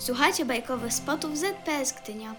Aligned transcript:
Słuchajcie 0.00 0.44
bajkowych 0.44 0.94
spotów 0.94 1.38
ZPS 1.38 1.94
Gdynia. 2.02 2.34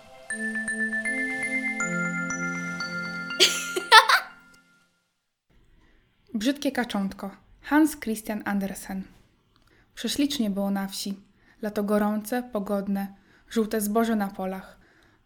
Brzydkie 6.34 6.72
kaczątko. 6.72 7.32
Hans 7.62 8.00
Christian 8.00 8.42
Andersen. 8.46 9.04
Prześlicznie 9.96 10.50
było 10.50 10.72
na 10.72 10.88
wsi. 10.88 11.20
Lato 11.62 11.84
gorące, 11.84 12.44
pogodne, 12.44 13.08
żółte 13.50 13.82
zboże 13.82 14.16
na 14.16 14.28
polach. 14.28 14.80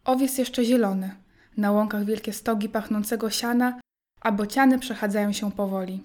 Owiec 0.06 0.38
jeszcze 0.38 0.66
zielony. 0.66 1.16
Na 1.58 1.72
łąkach 1.72 2.06
wielkie 2.06 2.34
stogi 2.34 2.70
pachnącego 2.70 3.30
siana, 3.30 3.80
a 4.22 4.32
bociany 4.32 4.80
przechadzają 4.80 5.34
się 5.34 5.52
powoli. 5.52 6.04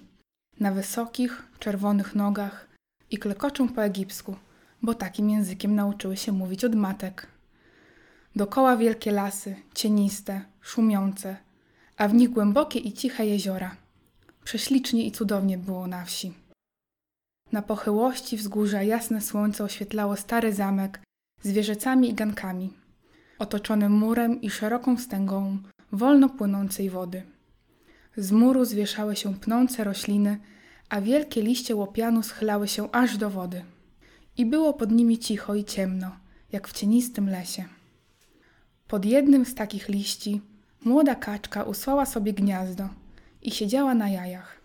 Na 0.59 0.71
wysokich, 0.71 1.43
czerwonych 1.59 2.15
nogach 2.15 2.67
i 3.11 3.17
klekoczą 3.17 3.69
po 3.69 3.83
egipsku, 3.83 4.35
bo 4.81 4.93
takim 4.93 5.29
językiem 5.29 5.75
nauczyły 5.75 6.17
się 6.17 6.31
mówić 6.31 6.65
od 6.65 6.75
matek. 6.75 7.27
Dokoła 8.35 8.77
wielkie 8.77 9.11
lasy, 9.11 9.55
cieniste, 9.75 10.41
szumiące, 10.61 11.37
a 11.97 12.07
w 12.07 12.13
nich 12.13 12.29
głębokie 12.29 12.79
i 12.79 12.93
ciche 12.93 13.25
jeziora. 13.25 13.75
Prześlicznie 14.43 15.05
i 15.05 15.11
cudownie 15.11 15.57
było 15.57 15.87
na 15.87 16.05
wsi. 16.05 16.33
Na 17.51 17.61
pochyłości 17.61 18.37
wzgórza 18.37 18.83
jasne 18.83 19.21
słońce 19.21 19.63
oświetlało 19.63 20.15
stary 20.15 20.53
zamek 20.53 20.99
z 21.43 21.51
wieżecami 21.51 22.09
i 22.09 22.13
gankami, 22.13 22.73
otoczony 23.39 23.89
murem 23.89 24.41
i 24.41 24.49
szeroką 24.49 24.97
wstęgą 24.97 25.57
wolno 25.91 26.29
płynącej 26.29 26.89
wody. 26.89 27.23
Z 28.17 28.31
muru 28.31 28.65
zwieszały 28.65 29.15
się 29.15 29.35
pnące 29.35 29.83
rośliny, 29.83 30.39
a 30.89 31.01
wielkie 31.01 31.41
liście 31.41 31.75
łopianu 31.75 32.23
schylały 32.23 32.67
się 32.67 32.91
aż 32.91 33.17
do 33.17 33.29
wody. 33.29 33.65
I 34.39 34.45
było 34.45 34.73
pod 34.73 34.91
nimi 34.91 35.17
cicho 35.17 35.55
i 35.55 35.63
ciemno, 35.63 36.11
jak 36.51 36.67
w 36.67 36.73
cienistym 36.73 37.29
lesie. 37.29 37.65
Pod 38.87 39.05
jednym 39.05 39.45
z 39.45 39.55
takich 39.55 39.89
liści 39.89 40.41
młoda 40.85 41.15
kaczka 41.15 41.63
usłała 41.63 42.05
sobie 42.05 42.33
gniazdo 42.33 42.89
i 43.41 43.51
siedziała 43.51 43.93
na 43.93 44.09
jajach. 44.09 44.61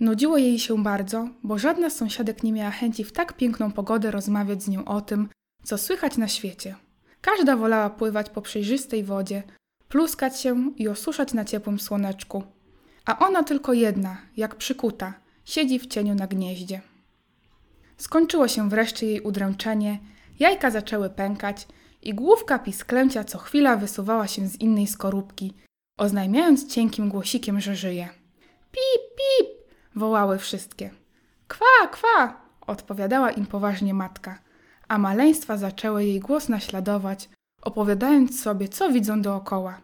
Nudziło 0.00 0.38
jej 0.38 0.58
się 0.58 0.82
bardzo, 0.82 1.28
bo 1.42 1.58
żadna 1.58 1.90
z 1.90 1.96
sąsiadek 1.96 2.42
nie 2.42 2.52
miała 2.52 2.70
chęci 2.70 3.04
w 3.04 3.12
tak 3.12 3.36
piękną 3.36 3.72
pogodę 3.72 4.10
rozmawiać 4.10 4.62
z 4.62 4.68
nią 4.68 4.84
o 4.84 5.00
tym, 5.00 5.28
co 5.62 5.78
słychać 5.78 6.16
na 6.16 6.28
świecie. 6.28 6.74
Każda 7.20 7.56
wolała 7.56 7.90
pływać 7.90 8.30
po 8.30 8.42
przejrzystej 8.42 9.04
wodzie, 9.04 9.42
pluskać 9.88 10.40
się 10.40 10.72
i 10.76 10.88
osuszać 10.88 11.32
na 11.32 11.44
ciepłym 11.44 11.80
słoneczku. 11.80 12.42
A 13.04 13.18
ona 13.18 13.42
tylko 13.42 13.72
jedna, 13.72 14.16
jak 14.36 14.56
przykuta, 14.56 15.14
siedzi 15.44 15.78
w 15.78 15.86
cieniu 15.86 16.14
na 16.14 16.26
gnieździe. 16.26 16.93
Skończyło 17.96 18.48
się 18.48 18.68
wreszcie 18.68 19.06
jej 19.06 19.20
udręczenie, 19.20 19.98
jajka 20.38 20.70
zaczęły 20.70 21.10
pękać 21.10 21.66
i 22.02 22.14
główka 22.14 22.58
pisklęcia 22.58 23.24
co 23.24 23.38
chwila 23.38 23.76
wysuwała 23.76 24.26
się 24.26 24.48
z 24.48 24.60
innej 24.60 24.86
skorupki, 24.86 25.52
oznajmiając 25.98 26.66
cienkim 26.66 27.08
głosikiem, 27.08 27.60
że 27.60 27.76
żyje. 27.76 28.08
Pip, 28.70 29.16
pip! 29.16 29.48
wołały 29.96 30.38
wszystkie. 30.38 30.90
Kwa, 31.48 31.86
kwa! 31.92 32.44
odpowiadała 32.66 33.30
im 33.30 33.46
poważnie 33.46 33.94
matka, 33.94 34.38
a 34.88 34.98
maleństwa 34.98 35.56
zaczęły 35.56 36.04
jej 36.04 36.20
głos 36.20 36.48
naśladować, 36.48 37.28
opowiadając 37.62 38.42
sobie, 38.42 38.68
co 38.68 38.90
widzą 38.90 39.22
dookoła 39.22 39.80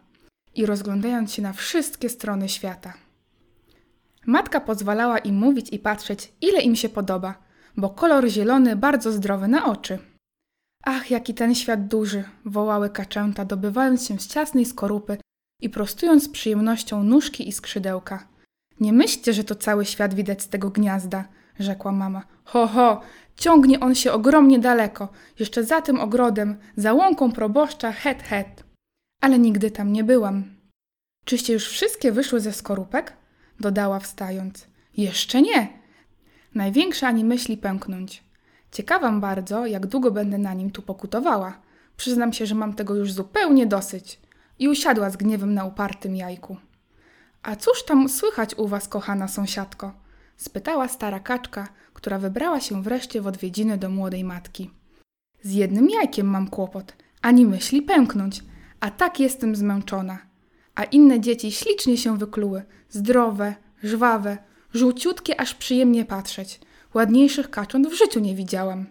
i 0.55 0.67
rozglądając 0.67 1.33
się 1.33 1.43
na 1.43 1.53
wszystkie 1.53 2.09
strony 2.09 2.49
świata. 2.49 2.95
Matka 4.27 4.61
pozwalała 4.61 5.19
im 5.19 5.35
mówić 5.35 5.73
i 5.73 5.79
patrzeć, 5.79 6.33
ile 6.41 6.61
im 6.61 6.77
się 6.77 6.89
podoba, 6.89 7.35
bo 7.81 7.91
kolor 7.91 8.29
zielony 8.29 8.77
bardzo 8.77 9.13
zdrowy 9.13 9.49
na 9.49 9.67
oczy. 9.67 9.99
Ach, 10.85 11.11
jaki 11.11 11.35
ten 11.35 11.55
świat 11.55 11.87
duży! 11.87 12.25
wołały 12.45 12.91
kaczęta, 12.91 13.45
dobywając 13.45 14.07
się 14.07 14.19
z 14.19 14.27
ciasnej 14.27 14.65
skorupy 14.65 15.19
i 15.63 15.71
prostując 15.71 16.25
z 16.25 16.29
przyjemnością 16.29 17.03
nóżki 17.03 17.49
i 17.49 17.53
skrzydełka. 17.53 18.29
Nie 18.81 18.93
myślcie, 18.93 19.33
że 19.33 19.45
to 19.45 19.55
cały 19.55 19.85
świat 19.85 20.15
widać 20.15 20.43
z 20.43 20.49
tego 20.49 20.71
gniazda, 20.71 21.25
rzekła 21.59 21.93
mama. 21.93 22.23
Ho, 22.45 22.67
ho, 22.67 23.01
ciągnie 23.37 23.81
on 23.81 23.95
się 23.95 24.13
ogromnie 24.13 24.59
daleko, 24.59 25.09
jeszcze 25.39 25.65
za 25.65 25.83
tym 25.83 26.01
ogrodem, 26.01 26.59
za 26.77 26.93
łąką 26.93 27.33
proboszcza, 27.33 27.93
het, 27.93 28.23
het. 28.23 28.65
Ale 29.21 29.39
nigdy 29.39 29.71
tam 29.71 29.93
nie 29.93 30.05
byłam. 30.05 30.45
Czyście 31.25 31.53
już 31.53 31.69
wszystkie 31.69 32.13
wyszły 32.13 32.41
ze 32.41 32.53
skorupek? 32.53 33.17
dodała 33.61 34.01
wstając. 34.01 34.67
Jeszcze 34.97 35.43
nie. 35.43 35.80
Największa 36.55 37.09
ani 37.09 37.25
myśli 37.25 37.57
pęknąć. 37.57 38.25
Ciekawam 38.73 39.21
bardzo, 39.21 39.67
jak 39.67 39.87
długo 39.87 40.11
będę 40.11 40.39
na 40.39 40.55
nim 40.55 40.71
tu 40.71 40.83
pokutowała. 40.83 41.61
Przyznam 41.97 42.33
się, 42.33 42.47
że 42.47 42.55
mam 42.55 42.75
tego 42.75 42.95
już 42.95 43.13
zupełnie 43.13 43.67
dosyć. 43.67 44.21
I 44.59 44.69
usiadła 44.69 45.11
z 45.11 45.17
gniewem 45.17 45.55
na 45.55 45.65
upartym 45.65 46.17
jajku. 46.17 46.57
A 47.43 47.57
cóż 47.57 47.85
tam 47.85 48.09
słychać 48.09 48.55
u 48.55 48.69
was, 48.69 48.89
kochana 48.89 49.29
sąsiadko? 49.29 49.93
spytała 50.37 50.89
stara 50.89 51.21
kaczka, 51.21 51.69
która 51.95 52.19
wybrała 52.19 52.61
się 52.61 52.83
wreszcie 52.83 53.21
w 53.21 53.27
odwiedziny 53.27 53.79
do 53.79 53.91
młodej 53.91 54.25
matki. 54.25 54.71
Z 55.43 55.53
jednym 55.53 55.91
jajkiem 55.91 56.27
mam 56.27 56.49
kłopot, 56.49 56.97
ani 57.23 57.47
myśli 57.47 57.83
pęknąć, 57.83 58.45
a 58.81 58.91
tak 58.91 59.21
jestem 59.21 59.57
zmęczona. 59.57 60.19
A 60.75 60.85
inne 60.85 61.21
dzieci 61.21 61.53
ślicznie 61.53 61.97
się 61.97 62.19
wykluły, 62.19 62.63
zdrowe, 62.89 63.55
żwawe, 63.83 64.39
żółciutkie, 64.75 65.41
aż 65.41 65.55
przyjemnie 65.55 66.05
patrzeć. 66.05 66.61
Ładniejszych 66.95 67.51
kacząt 67.51 67.89
w 67.89 67.93
życiu 67.93 68.21
nie 68.21 68.35
widziałam. 68.35 68.87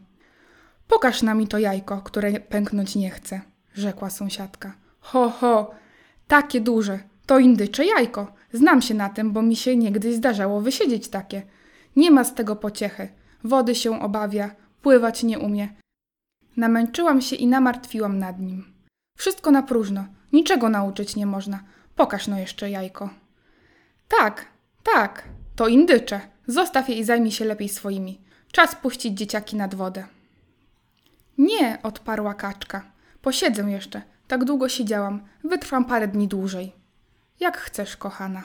Pokaż 0.87 1.21
nami 1.21 1.47
to 1.47 1.57
jajko, 1.57 2.01
które 2.01 2.39
pęknąć 2.39 2.95
nie 2.95 3.09
chce, 3.09 3.41
rzekła 3.73 4.09
sąsiadka. 4.09 4.73
Ho, 4.99 5.29
ho, 5.29 5.71
takie 6.27 6.61
duże, 6.61 6.99
to 7.25 7.39
indycze 7.39 7.85
jajko. 7.85 8.33
Znam 8.53 8.81
się 8.81 8.93
na 8.93 9.09
tym, 9.09 9.31
bo 9.31 9.41
mi 9.41 9.55
się 9.55 9.77
niegdyś 9.77 10.15
zdarzało 10.15 10.61
wysiedzieć 10.61 11.07
takie. 11.07 11.41
Nie 11.95 12.11
ma 12.11 12.23
z 12.23 12.35
tego 12.35 12.55
pociechy. 12.55 13.09
Wody 13.43 13.75
się 13.75 14.01
obawia, 14.01 14.55
pływać 14.81 15.23
nie 15.23 15.39
umie. 15.39 15.69
Namęczyłam 16.57 17.21
się 17.21 17.35
i 17.35 17.47
namartwiłam 17.47 18.19
nad 18.19 18.39
nim. 18.39 18.73
Wszystko 19.17 19.51
na 19.51 19.63
próżno, 19.63 20.05
niczego 20.33 20.69
nauczyć 20.69 21.15
nie 21.15 21.25
można. 21.25 21.63
Pokaż 21.95 22.27
no 22.27 22.39
jeszcze 22.39 22.69
jajko. 22.69 23.09
Tak, 24.07 24.45
tak, 24.83 25.23
to 25.59 25.67
indycze. 25.67 26.19
Zostaw 26.47 26.89
je 26.89 26.95
i 26.95 27.03
zajmij 27.03 27.31
się 27.31 27.45
lepiej 27.45 27.69
swoimi. 27.69 28.21
Czas 28.51 28.75
puścić 28.75 29.17
dzieciaki 29.17 29.55
nad 29.55 29.75
wodę. 29.75 30.07
Nie, 31.37 31.79
odparła 31.83 32.33
kaczka. 32.33 32.91
Posiedzę 33.21 33.61
jeszcze. 33.61 34.01
Tak 34.27 34.45
długo 34.45 34.69
siedziałam. 34.69 35.21
Wytrwam 35.43 35.85
parę 35.85 36.07
dni 36.07 36.27
dłużej. 36.27 36.71
Jak 37.39 37.57
chcesz, 37.57 37.97
kochana. 37.97 38.43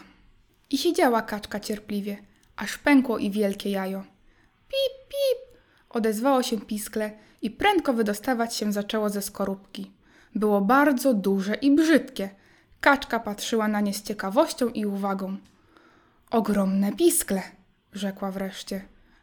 I 0.71 0.79
siedziała 0.79 1.23
kaczka 1.23 1.61
cierpliwie, 1.61 2.17
aż 2.57 2.79
pękło 2.79 3.19
i 3.19 3.31
wielkie 3.31 3.71
jajo. 3.71 4.03
Pip, 4.69 5.09
pip! 5.09 5.59
Odezwało 5.91 6.43
się 6.43 6.61
piskle 6.61 7.11
i 7.43 7.51
prędko 7.51 7.93
wydostawać 7.93 8.55
się 8.55 8.73
zaczęło 8.73 9.11
ze 9.11 9.23
skorupki. 9.23 9.91
Było 10.35 10.61
bardzo 10.61 11.15
duże 11.15 11.55
i 11.55 11.71
brzydkie. 11.71 12.31
Kaczka 12.81 13.21
patrzyła 13.21 13.69
na 13.69 13.81
nie 13.81 13.95
z 13.95 14.03
ciekawością 14.03 14.69
i 14.69 14.87
uwagą. 14.87 15.37
Ogromne 16.35 16.93
piskle, 16.93 17.43
rzekła 17.93 18.31
wreszcie. 18.31 18.81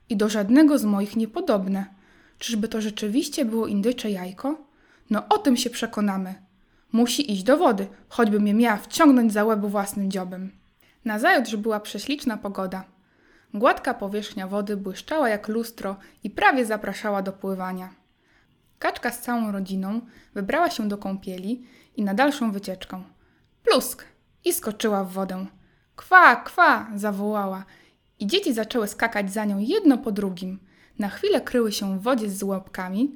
I 0.09 0.17
do 0.17 0.29
żadnego 0.29 0.77
z 0.79 0.83
moich 0.85 1.16
niepodobne. 1.16 1.85
Czyżby 2.38 2.67
to 2.67 2.81
rzeczywiście 2.81 3.45
było 3.45 3.67
indycze 3.67 4.11
jajko? 4.11 4.66
No 5.09 5.27
o 5.29 5.38
tym 5.38 5.57
się 5.57 5.69
przekonamy. 5.69 6.35
Musi 6.91 7.31
iść 7.31 7.44
do 7.44 7.57
wody, 7.57 7.88
choćby 8.09 8.39
mnie 8.39 8.53
miała 8.53 8.77
wciągnąć 8.77 9.33
za 9.33 9.44
łeb 9.44 9.59
własnym 9.59 10.11
dziobem. 10.11 10.51
Nazajutrz 11.05 11.55
była 11.55 11.79
prześliczna 11.79 12.38
pogoda. 12.38 12.83
Gładka 13.53 13.94
powierzchnia 13.94 14.47
wody 14.47 14.77
błyszczała 14.77 15.29
jak 15.29 15.47
lustro 15.47 15.95
i 16.23 16.29
prawie 16.29 16.66
zapraszała 16.66 17.21
do 17.21 17.33
pływania. 17.33 17.89
Kaczka 18.80 19.12
z 19.12 19.21
całą 19.21 19.51
rodziną 19.51 20.01
wybrała 20.33 20.69
się 20.69 20.88
do 20.88 20.97
kąpieli 20.97 21.68
i 21.95 22.03
na 22.03 22.13
dalszą 22.13 22.51
wycieczkę. 22.51 23.03
Plusk! 23.63 24.06
I 24.45 24.53
skoczyła 24.53 25.03
w 25.03 25.12
wodę. 25.12 25.45
Kwa, 26.07 26.36
kwa! 26.36 26.88
zawołała. 26.95 27.65
I 28.19 28.27
dzieci 28.27 28.53
zaczęły 28.53 28.88
skakać 28.88 29.33
za 29.33 29.45
nią 29.45 29.59
jedno 29.59 29.98
po 29.98 30.12
drugim. 30.12 30.59
Na 31.00 31.09
chwilę 31.09 31.42
kryły 31.42 31.71
się 31.71 32.00
w 32.00 32.01
wodzie 32.01 32.30
z 32.30 32.44
łapkami, 32.44 33.12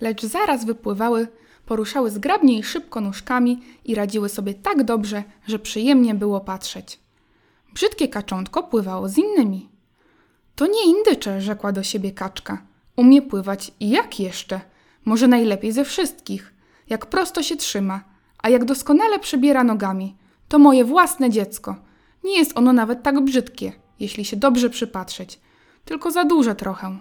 lecz 0.00 0.24
zaraz 0.24 0.64
wypływały 0.64 1.28
poruszały 1.66 2.10
zgrabnie 2.10 2.58
i 2.58 2.62
szybko 2.62 3.00
nóżkami 3.00 3.62
i 3.84 3.94
radziły 3.94 4.28
sobie 4.28 4.54
tak 4.54 4.82
dobrze, 4.82 5.24
że 5.46 5.58
przyjemnie 5.58 6.14
było 6.14 6.40
patrzeć. 6.40 7.00
Brzydkie 7.74 8.08
kaczątko 8.08 8.62
pływało 8.62 9.08
z 9.08 9.18
innymi. 9.18 9.68
To 10.56 10.66
nie 10.66 10.84
indycze, 10.84 11.40
rzekła 11.40 11.72
do 11.72 11.82
siebie 11.82 12.12
kaczka. 12.12 12.62
Umie 12.96 13.22
pływać 13.22 13.72
i 13.80 13.90
jak 13.90 14.20
jeszcze? 14.20 14.60
Może 15.04 15.28
najlepiej 15.28 15.72
ze 15.72 15.84
wszystkich. 15.84 16.54
Jak 16.88 17.06
prosto 17.06 17.42
się 17.42 17.56
trzyma, 17.56 18.00
a 18.38 18.48
jak 18.48 18.64
doskonale 18.64 19.18
przybiera 19.18 19.64
nogami. 19.64 20.16
To 20.48 20.58
moje 20.58 20.84
własne 20.84 21.30
dziecko. 21.30 21.89
Nie 22.24 22.38
jest 22.38 22.58
ono 22.58 22.72
nawet 22.72 23.02
tak 23.02 23.24
brzydkie, 23.24 23.72
jeśli 24.00 24.24
się 24.24 24.36
dobrze 24.36 24.70
przypatrzeć. 24.70 25.40
Tylko 25.84 26.10
za 26.10 26.24
duże 26.24 26.54
trochę. 26.54 26.98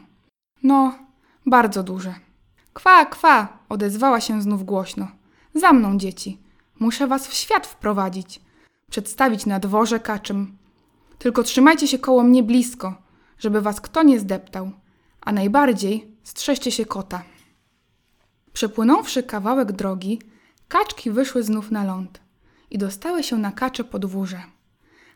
No, 0.64 0.94
bardzo 1.46 1.84
duże. 1.84 2.16
Kwa, 2.74 3.06
kwa! 3.06 3.60
odezwała 3.70 4.22
się 4.22 4.42
znów 4.42 4.64
głośno. 4.64 5.08
Za 5.54 5.74
mną, 5.74 5.98
dzieci. 5.98 6.38
Muszę 6.80 7.08
was 7.08 7.28
w 7.28 7.34
świat 7.34 7.68
wprowadzić. 7.68 8.42
Przedstawić 8.92 9.46
na 9.46 9.60
dworze 9.60 10.00
kaczym. 10.00 10.58
Tylko 11.18 11.44
trzymajcie 11.44 11.88
się 11.88 12.00
koło 12.00 12.24
mnie 12.24 12.44
blisko, 12.44 12.96
żeby 13.40 13.62
was 13.62 13.82
kto 13.82 14.04
nie 14.04 14.20
zdeptał. 14.20 14.72
A 15.22 15.32
najbardziej 15.32 16.16
strzeżcie 16.24 16.72
się 16.72 16.86
kota. 16.86 17.24
Przepłynąwszy 18.54 19.24
kawałek 19.24 19.72
drogi, 19.72 20.22
kaczki 20.68 21.12
wyszły 21.12 21.44
znów 21.44 21.72
na 21.72 21.84
ląd 21.84 22.22
i 22.72 22.78
dostały 22.78 23.24
się 23.24 23.38
na 23.38 23.52
kacze 23.52 23.84
podwórze. 23.84 24.42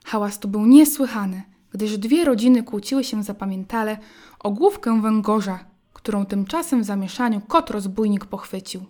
Hałas 0.04 0.40
to 0.40 0.48
był 0.48 0.66
niesłychany, 0.66 1.44
gdyż 1.72 1.98
dwie 1.98 2.26
rodziny 2.26 2.64
kłóciły 2.64 3.04
się 3.04 3.24
zapamiętale 3.24 3.98
o 4.40 4.52
główkę 4.52 5.02
węgorza, 5.02 5.66
którą 5.94 6.26
tymczasem 6.26 6.82
w 6.82 6.86
zamieszaniu 6.86 7.42
kot 7.42 7.70
rozbójnik 7.70 8.26
pochwycił. 8.26 8.86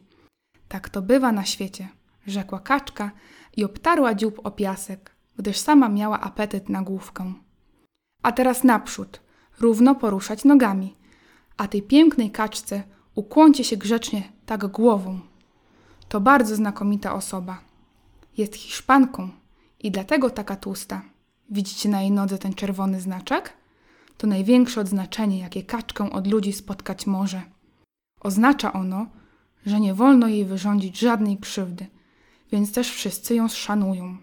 Tak 0.68 0.90
to 0.90 1.02
bywa 1.02 1.32
na 1.32 1.46
świecie, 1.46 1.88
rzekła 2.28 2.60
kaczka 2.60 3.12
i 3.58 3.64
obtarła 3.64 4.14
dziób 4.14 4.40
o 4.44 4.52
piasek, 4.52 5.16
gdyż 5.38 5.58
sama 5.58 5.90
miała 5.90 6.20
apetyt 6.20 6.70
na 6.70 6.82
główkę. 6.82 7.34
A 8.24 8.32
teraz 8.32 8.64
naprzód, 8.64 9.22
równo 9.60 9.96
poruszać 9.96 10.44
nogami, 10.44 10.96
a 11.58 11.68
tej 11.68 11.82
pięknej 11.82 12.32
kaczce 12.32 12.84
ukłoncie 13.16 13.64
się 13.64 13.78
grzecznie 13.78 14.24
tak 14.46 14.68
głową. 14.68 15.20
To 16.10 16.22
bardzo 16.22 16.56
znakomita 16.56 17.14
osoba. 17.14 17.62
Jest 18.38 18.56
Hiszpanką 18.56 19.30
i 19.84 19.92
dlatego 19.92 20.30
taka 20.30 20.56
tłusta. 20.56 21.02
Widzicie 21.50 21.90
na 21.90 22.02
jej 22.02 22.12
nodze 22.12 22.38
ten 22.38 22.54
czerwony 22.54 23.02
znaczek? 23.02 23.54
To 24.18 24.28
największe 24.28 24.82
odznaczenie, 24.82 25.40
jakie 25.40 25.64
kaczkę 25.64 26.12
od 26.12 26.28
ludzi 26.28 26.54
spotkać 26.54 27.08
może. 27.08 27.42
Oznacza 28.20 28.74
ono, 28.74 29.08
że 29.66 29.80
nie 29.80 29.94
wolno 29.94 30.28
jej 30.28 30.46
wyrządzić 30.46 31.00
żadnej 31.00 31.38
krzywdy, 31.38 31.88
więc 32.52 32.74
też 32.74 32.92
wszyscy 32.92 33.36
ją 33.36 33.48
szanują. 33.48 34.18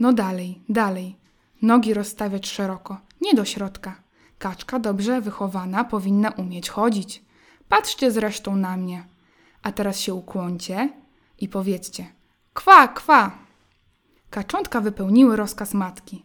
No 0.00 0.12
dalej, 0.12 0.60
dalej. 0.68 1.16
Nogi 1.62 1.94
rozstawiać 1.94 2.48
szeroko, 2.48 3.00
nie 3.20 3.34
do 3.34 3.44
środka. 3.44 4.02
Kaczka 4.38 4.78
dobrze 4.78 5.20
wychowana 5.20 5.84
powinna 5.84 6.30
umieć 6.30 6.70
chodzić. 6.70 7.22
Patrzcie 7.68 8.10
zresztą 8.10 8.56
na 8.56 8.76
mnie. 8.76 9.04
A 9.62 9.72
teraz 9.72 9.98
się 10.00 10.14
ukłoncie 10.14 10.92
i 11.38 11.48
powiedzcie: 11.48 12.06
Kwa, 12.52 12.88
kwa! 12.88 13.42
Kaczątka 14.32 14.80
wypełniły 14.80 15.36
rozkaz 15.36 15.74
matki. 15.74 16.22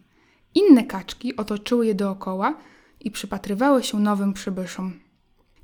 Inne 0.56 0.84
kaczki 0.84 1.36
otoczyły 1.36 1.86
je 1.86 1.96
dookoła 1.96 2.54
i 3.00 3.12
przypatrywały 3.12 3.84
się 3.84 4.00
nowym 4.00 4.34
przybyszom. 4.34 5.00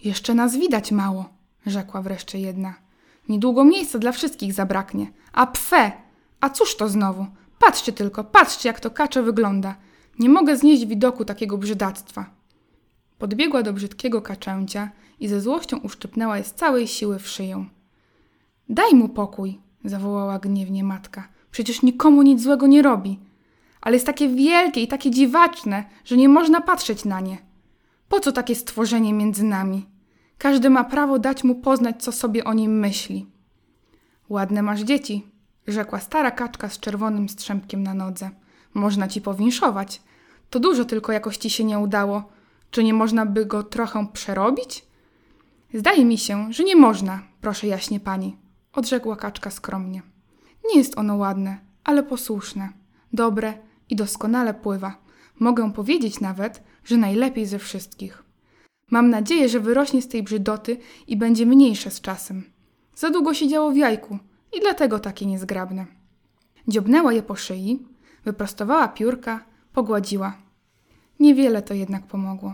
Jeszcze 0.04 0.34
nas 0.34 0.56
widać 0.56 0.92
mało, 0.92 1.30
rzekła 1.66 2.02
wreszcie 2.02 2.40
jedna. 2.40 2.74
Niedługo 3.30 3.64
miejsca 3.64 4.00
dla 4.00 4.12
wszystkich 4.12 4.54
zabraknie. 4.54 5.12
A 5.34 5.48
pfe! 5.48 5.92
A 6.42 6.50
cóż 6.50 6.76
to 6.78 6.90
znowu? 6.90 7.26
Patrzcie 7.60 7.94
tylko, 7.94 8.24
patrzcie, 8.24 8.70
jak 8.70 8.80
to 8.80 8.92
kacze 8.92 9.24
wygląda. 9.24 9.76
Nie 10.20 10.30
mogę 10.30 10.58
znieść 10.58 10.86
widoku 10.86 11.26
takiego 11.26 11.58
brzydactwa. 11.58 12.26
Podbiegła 13.18 13.64
do 13.64 13.74
brzydkiego 13.74 14.22
kaczęcia 14.22 14.90
i 15.20 15.28
ze 15.28 15.42
złością 15.42 15.78
uszczypnęła 15.78 16.38
je 16.38 16.44
z 16.44 16.54
całej 16.54 16.88
siły 16.88 17.20
w 17.20 17.28
szyję. 17.28 17.66
Daj 18.70 18.96
mu 18.96 19.10
pokój, 19.10 19.60
zawołała 19.86 20.40
gniewnie 20.40 20.84
matka. 20.84 21.33
Przecież 21.54 21.82
nikomu 21.82 22.22
nic 22.22 22.42
złego 22.42 22.68
nie 22.68 22.82
robi. 22.82 23.20
Ale 23.82 23.96
jest 23.96 24.06
takie 24.06 24.30
wielkie 24.30 24.82
i 24.82 24.88
takie 24.88 25.12
dziwaczne, 25.12 25.84
że 26.06 26.18
nie 26.18 26.30
można 26.30 26.62
patrzeć 26.62 27.06
na 27.06 27.20
nie. 27.20 27.38
Po 28.10 28.20
co 28.20 28.32
takie 28.32 28.56
stworzenie 28.56 29.14
między 29.14 29.44
nami? 29.44 29.86
Każdy 30.38 30.70
ma 30.70 30.84
prawo 30.84 31.20
dać 31.20 31.44
mu 31.44 31.56
poznać, 31.56 32.04
co 32.04 32.12
sobie 32.12 32.44
o 32.44 32.54
nim 32.54 32.80
myśli. 32.80 33.28
Ładne 34.30 34.62
masz 34.62 34.82
dzieci, 34.82 35.28
rzekła 35.68 36.00
stara 36.00 36.32
kaczka 36.32 36.70
z 36.70 36.80
czerwonym 36.80 37.30
strzępkiem 37.30 37.84
na 37.84 37.94
nodze. 37.94 38.30
Można 38.74 39.08
ci 39.08 39.22
powinszować. 39.22 40.02
To 40.50 40.60
dużo 40.60 40.86
tylko 40.86 41.12
jakoś 41.12 41.38
ci 41.38 41.50
się 41.50 41.64
nie 41.64 41.80
udało. 41.80 42.24
Czy 42.72 42.84
nie 42.84 42.94
można 42.94 43.26
by 43.26 43.46
go 43.46 43.64
trochę 43.64 44.08
przerobić? 44.14 44.86
Zdaje 45.74 46.06
mi 46.06 46.18
się, 46.18 46.54
że 46.54 46.64
nie 46.64 46.76
można, 46.76 47.22
proszę 47.42 47.68
jaśnie 47.68 48.00
pani, 48.00 48.38
odrzekła 48.74 49.16
kaczka 49.16 49.52
skromnie. 49.52 50.13
Nie 50.70 50.78
jest 50.78 50.98
ono 50.98 51.16
ładne, 51.16 51.58
ale 51.84 52.04
posłuszne, 52.04 52.70
dobre 53.14 53.54
i 53.90 53.96
doskonale 53.96 54.54
pływa. 54.54 54.98
Mogę 55.40 55.74
powiedzieć 55.74 56.20
nawet, 56.20 56.64
że 56.86 56.98
najlepiej 56.98 57.46
ze 57.46 57.60
wszystkich. 57.60 58.24
Mam 58.92 59.10
nadzieję, 59.10 59.50
że 59.50 59.60
wyrośnie 59.60 60.02
z 60.02 60.08
tej 60.08 60.24
brzydoty 60.24 60.78
i 61.08 61.18
będzie 61.18 61.46
mniejsze 61.46 61.92
z 61.92 62.02
czasem. 62.02 62.44
Za 62.96 63.10
długo 63.10 63.34
siedziało 63.34 63.72
w 63.72 63.78
jajku 63.78 64.18
i 64.54 64.60
dlatego 64.62 65.00
takie 65.00 65.26
niezgrabne. 65.26 65.86
Dziobnęła 66.68 67.14
je 67.14 67.24
po 67.24 67.36
szyi, 67.36 67.86
wyprostowała 68.26 68.88
piórka, 68.88 69.46
pogładziła. 69.74 70.38
Niewiele 71.20 71.62
to 71.62 71.74
jednak 71.74 72.08
pomogło. 72.08 72.54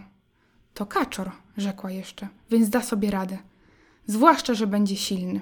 To 0.73 0.85
kaczor, 0.85 1.31
rzekła 1.57 1.91
jeszcze, 1.91 2.27
więc 2.49 2.69
da 2.69 2.81
sobie 2.81 3.11
radę. 3.11 3.37
Zwłaszcza, 4.07 4.53
że 4.53 4.67
będzie 4.67 4.95
silny. 4.95 5.41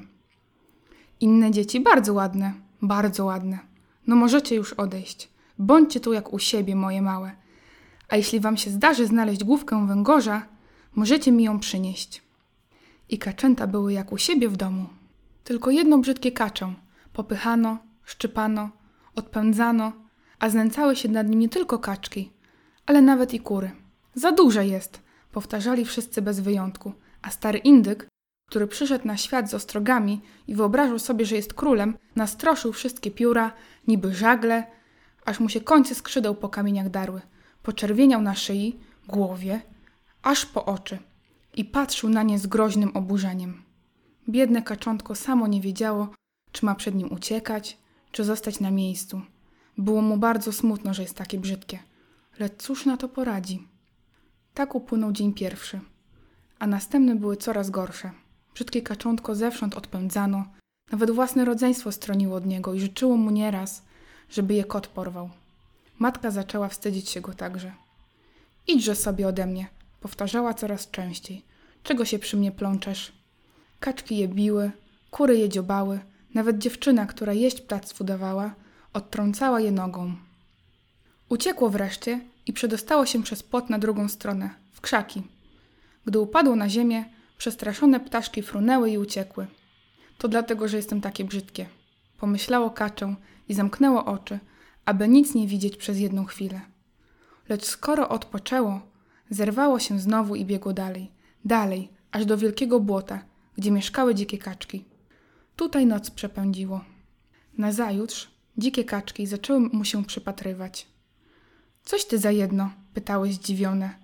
Inne 1.20 1.52
dzieci 1.52 1.80
bardzo 1.80 2.14
ładne, 2.14 2.54
bardzo 2.82 3.26
ładne. 3.26 3.60
No 4.08 4.16
możecie 4.16 4.56
już 4.56 4.74
odejść. 4.74 5.30
Bądźcie 5.60 6.00
tu 6.00 6.14
jak 6.14 6.34
u 6.34 6.40
siebie, 6.40 6.76
moje 6.76 7.02
małe. 7.02 7.32
A 8.10 8.16
jeśli 8.16 8.40
wam 8.40 8.58
się 8.58 8.72
zdarzy 8.72 9.08
znaleźć 9.08 9.44
główkę 9.44 9.88
węgorza, 9.88 10.46
możecie 10.96 11.32
mi 11.32 11.44
ją 11.44 11.60
przynieść. 11.60 12.22
I 13.10 13.18
kaczęta 13.18 13.68
były 13.68 13.94
jak 13.94 14.12
u 14.12 14.18
siebie 14.18 14.50
w 14.50 14.58
domu. 14.58 14.86
Tylko 15.44 15.72
jedno 15.72 15.98
brzydkie 15.98 16.32
kaczę 16.32 16.74
popychano, 17.14 17.78
szczypano, 18.04 18.70
odpędzano, 19.16 19.92
a 20.40 20.50
znęcały 20.50 20.96
się 20.96 21.10
nad 21.10 21.30
nim 21.30 21.40
nie 21.40 21.50
tylko 21.50 21.80
kaczki, 21.80 22.32
ale 22.86 23.02
nawet 23.02 23.34
i 23.34 23.40
kury. 23.40 23.72
Za 24.16 24.32
duże 24.32 24.68
jest, 24.68 25.02
powtarzali 25.32 25.86
wszyscy 25.86 26.22
bez 26.22 26.40
wyjątku, 26.40 26.94
a 27.22 27.30
stary 27.30 27.60
indyk, 27.60 28.08
który 28.50 28.68
przyszedł 28.68 29.08
na 29.08 29.18
świat 29.18 29.50
z 29.50 29.54
ostrogami 29.54 30.22
i 30.48 30.56
wyobrażał 30.56 31.00
sobie, 31.00 31.26
że 31.26 31.36
jest 31.36 31.54
królem, 31.54 31.98
nastroszył 32.16 32.74
wszystkie 32.74 33.12
pióra, 33.12 33.54
niby 33.88 34.16
żagle, 34.16 34.64
aż 35.26 35.40
mu 35.40 35.50
się 35.50 35.62
końce 35.62 35.96
skrzydeł 35.96 36.36
po 36.36 36.50
kamieniach 36.50 36.90
darły. 36.90 37.22
Poczerwieniał 37.64 38.22
na 38.22 38.36
szyi, 38.36 38.80
głowie, 39.08 39.62
aż 40.24 40.46
po 40.46 40.66
oczy 40.66 41.00
i 41.56 41.66
patrzył 41.66 42.10
na 42.10 42.24
nie 42.24 42.40
z 42.40 42.48
groźnym 42.48 42.92
oburzeniem. 42.98 43.64
Biedne 44.30 44.62
kaczątko 44.62 45.16
samo 45.16 45.48
nie 45.48 45.62
wiedziało, 45.62 46.10
czy 46.52 46.66
ma 46.66 46.76
przed 46.76 46.96
nim 46.96 47.12
uciekać, 47.14 47.78
czy 48.12 48.24
zostać 48.24 48.60
na 48.60 48.72
miejscu. 48.72 49.22
Było 49.78 50.02
mu 50.02 50.18
bardzo 50.18 50.52
smutno, 50.52 50.94
że 50.94 51.02
jest 51.02 51.16
takie 51.16 51.38
brzydkie. 51.40 51.80
Lecz 52.40 52.54
cóż 52.58 52.86
na 52.86 52.98
to 52.98 53.10
poradzi? 53.10 53.68
Tak 54.54 54.76
upłynął 54.76 55.12
dzień 55.12 55.34
pierwszy, 55.34 55.80
a 56.60 56.68
następne 56.68 57.16
były 57.16 57.38
coraz 57.38 57.70
gorsze. 57.70 58.12
Brzydkie 58.58 58.82
kaczątko 58.82 59.36
zewsząd 59.36 59.78
odpędzano, 59.78 60.46
nawet 60.92 61.12
własne 61.12 61.46
rodzeństwo 61.46 61.92
stroniło 61.92 62.36
od 62.36 62.46
niego 62.46 62.74
i 62.74 62.80
życzyło 62.80 63.18
mu 63.18 63.32
nieraz, 63.32 63.82
żeby 64.30 64.54
je 64.54 64.64
kot 64.64 64.88
porwał. 64.88 65.30
Matka 66.00 66.32
zaczęła 66.32 66.68
wstydzić 66.68 67.10
się 67.10 67.22
go 67.22 67.34
także. 67.34 67.72
Idźże 68.68 68.96
sobie 68.96 69.28
ode 69.28 69.46
mnie, 69.46 69.68
powtarzała 70.02 70.54
coraz 70.54 70.92
częściej. 70.92 71.42
Czego 71.84 72.06
się 72.06 72.20
przy 72.20 72.38
mnie 72.38 72.52
plączesz? 72.52 73.12
Kaczki 73.80 74.18
je 74.18 74.28
biły, 74.28 74.72
kury 75.12 75.38
je 75.38 75.50
dziobały, 75.50 76.00
nawet 76.34 76.58
dziewczyna, 76.58 77.06
która 77.06 77.34
jeść 77.34 77.62
ptactwu 77.62 78.04
dawała, 78.04 78.56
odtrącała 78.94 79.60
je 79.60 79.72
nogą. 79.72 80.14
Uciekło 81.30 81.70
wreszcie 81.70 82.20
i 82.46 82.54
przedostało 82.54 83.06
się 83.06 83.24
przez 83.24 83.44
płot 83.44 83.70
na 83.70 83.80
drugą 83.80 84.10
stronę, 84.10 84.50
w 84.72 84.82
krzaki. 84.82 85.24
Gdy 86.06 86.20
upadło 86.20 86.56
na 86.56 86.70
ziemię, 86.70 87.17
przestraszone 87.38 88.00
ptaszki 88.00 88.42
frunęły 88.42 88.90
i 88.90 88.98
uciekły. 88.98 89.48
To 90.18 90.28
dlatego, 90.28 90.68
że 90.68 90.78
jestem 90.78 91.02
takie 91.02 91.26
brzydkie. 91.26 91.66
Pomyślało 92.18 92.70
kaczę 92.70 93.16
i 93.50 93.54
zamknęło 93.54 94.06
oczy, 94.06 94.40
aby 94.86 95.08
nic 95.08 95.36
nie 95.36 95.48
widzieć 95.48 95.78
przez 95.78 96.00
jedną 96.00 96.26
chwilę. 96.26 96.62
Lecz 97.50 97.66
skoro 97.66 98.10
odpoczęło, 98.10 98.82
zerwało 99.30 99.80
się 99.80 100.00
znowu 100.00 100.36
i 100.36 100.46
biegło 100.46 100.74
dalej, 100.74 101.12
dalej, 101.46 101.90
aż 102.12 102.26
do 102.26 102.38
wielkiego 102.38 102.80
błota, 102.80 103.26
gdzie 103.58 103.72
mieszkały 103.72 104.16
dzikie 104.16 104.38
kaczki. 104.38 104.86
Tutaj 105.56 105.86
noc 105.86 106.12
przepędziło. 106.12 106.82
Nazajutrz 107.58 108.32
dzikie 108.58 108.84
kaczki 108.84 109.28
zaczęły 109.28 109.60
mu 109.60 109.86
się 109.86 110.06
przypatrywać. 110.06 110.88
Coś 111.84 112.06
ty 112.06 112.18
za 112.18 112.32
jedno? 112.32 112.72
pytały 112.94 113.34
zdziwione. 113.34 113.96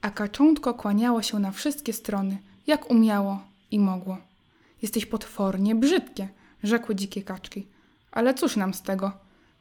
A 0.00 0.10
kaczątko 0.10 0.74
kłaniało 0.74 1.22
się 1.22 1.38
na 1.38 1.50
wszystkie 1.50 1.92
strony, 1.92 2.38
jak 2.66 2.90
umiało 2.90 3.40
i 3.70 3.78
mogło. 3.78 4.18
Jesteś 4.82 5.06
potwornie 5.06 5.74
brzydkie, 5.74 6.28
rzekły 6.62 6.94
dzikie 6.94 7.22
kaczki. 7.22 7.66
Ale 8.12 8.34
cóż 8.34 8.56
nam 8.56 8.74
z 8.74 8.82
tego? 8.82 9.12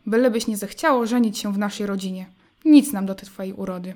Bylebyś 0.05 0.47
nie 0.47 0.57
zechciało 0.57 1.07
żenić 1.07 1.37
się 1.37 1.53
w 1.53 1.57
naszej 1.57 1.85
rodzinie. 1.87 2.25
Nic 2.65 2.93
nam 2.93 3.05
do 3.05 3.15
tej 3.15 3.29
twojej 3.29 3.53
urody. 3.53 3.95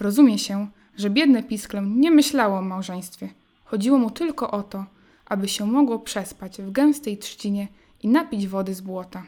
Rozumie 0.00 0.38
się, 0.38 0.66
że 0.96 1.10
biedne 1.10 1.42
pisklę 1.42 1.82
nie 1.82 2.10
myślało 2.10 2.58
o 2.58 2.62
małżeństwie. 2.62 3.28
Chodziło 3.64 3.98
mu 3.98 4.10
tylko 4.10 4.50
o 4.50 4.62
to, 4.62 4.84
aby 5.26 5.48
się 5.48 5.66
mogło 5.66 5.98
przespać 5.98 6.58
w 6.58 6.70
gęstej 6.70 7.18
trzcinie 7.18 7.68
i 8.02 8.08
napić 8.08 8.48
wody 8.48 8.74
z 8.74 8.80
błota. 8.80 9.22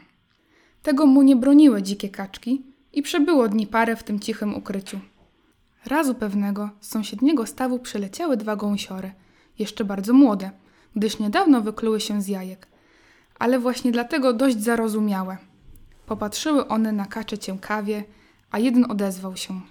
Tego 0.83 1.05
mu 1.05 1.21
nie 1.21 1.35
broniły 1.35 1.83
dzikie 1.83 2.09
kaczki 2.09 2.61
i 2.93 3.01
przebyło 3.01 3.47
dni 3.47 3.67
parę 3.67 3.95
w 3.95 4.03
tym 4.03 4.19
cichym 4.19 4.55
ukryciu. 4.55 4.99
Razu 5.85 6.15
pewnego 6.15 6.69
z 6.79 6.89
sąsiedniego 6.89 7.45
stawu 7.45 7.79
przyleciały 7.79 8.37
dwa 8.37 8.55
gąsiory, 8.55 9.11
jeszcze 9.59 9.85
bardzo 9.85 10.13
młode, 10.13 10.51
gdyż 10.95 11.19
niedawno 11.19 11.61
wykluły 11.61 12.01
się 12.01 12.21
z 12.21 12.27
jajek, 12.27 12.67
ale 13.39 13.59
właśnie 13.59 13.91
dlatego 13.91 14.33
dość 14.33 14.61
zarozumiałe. 14.61 15.37
Popatrzyły 16.05 16.67
one 16.67 16.91
na 16.91 17.05
kacze 17.05 17.37
ciękawie, 17.37 18.03
a 18.51 18.59
jeden 18.59 18.91
odezwał 18.91 19.37
się. 19.37 19.61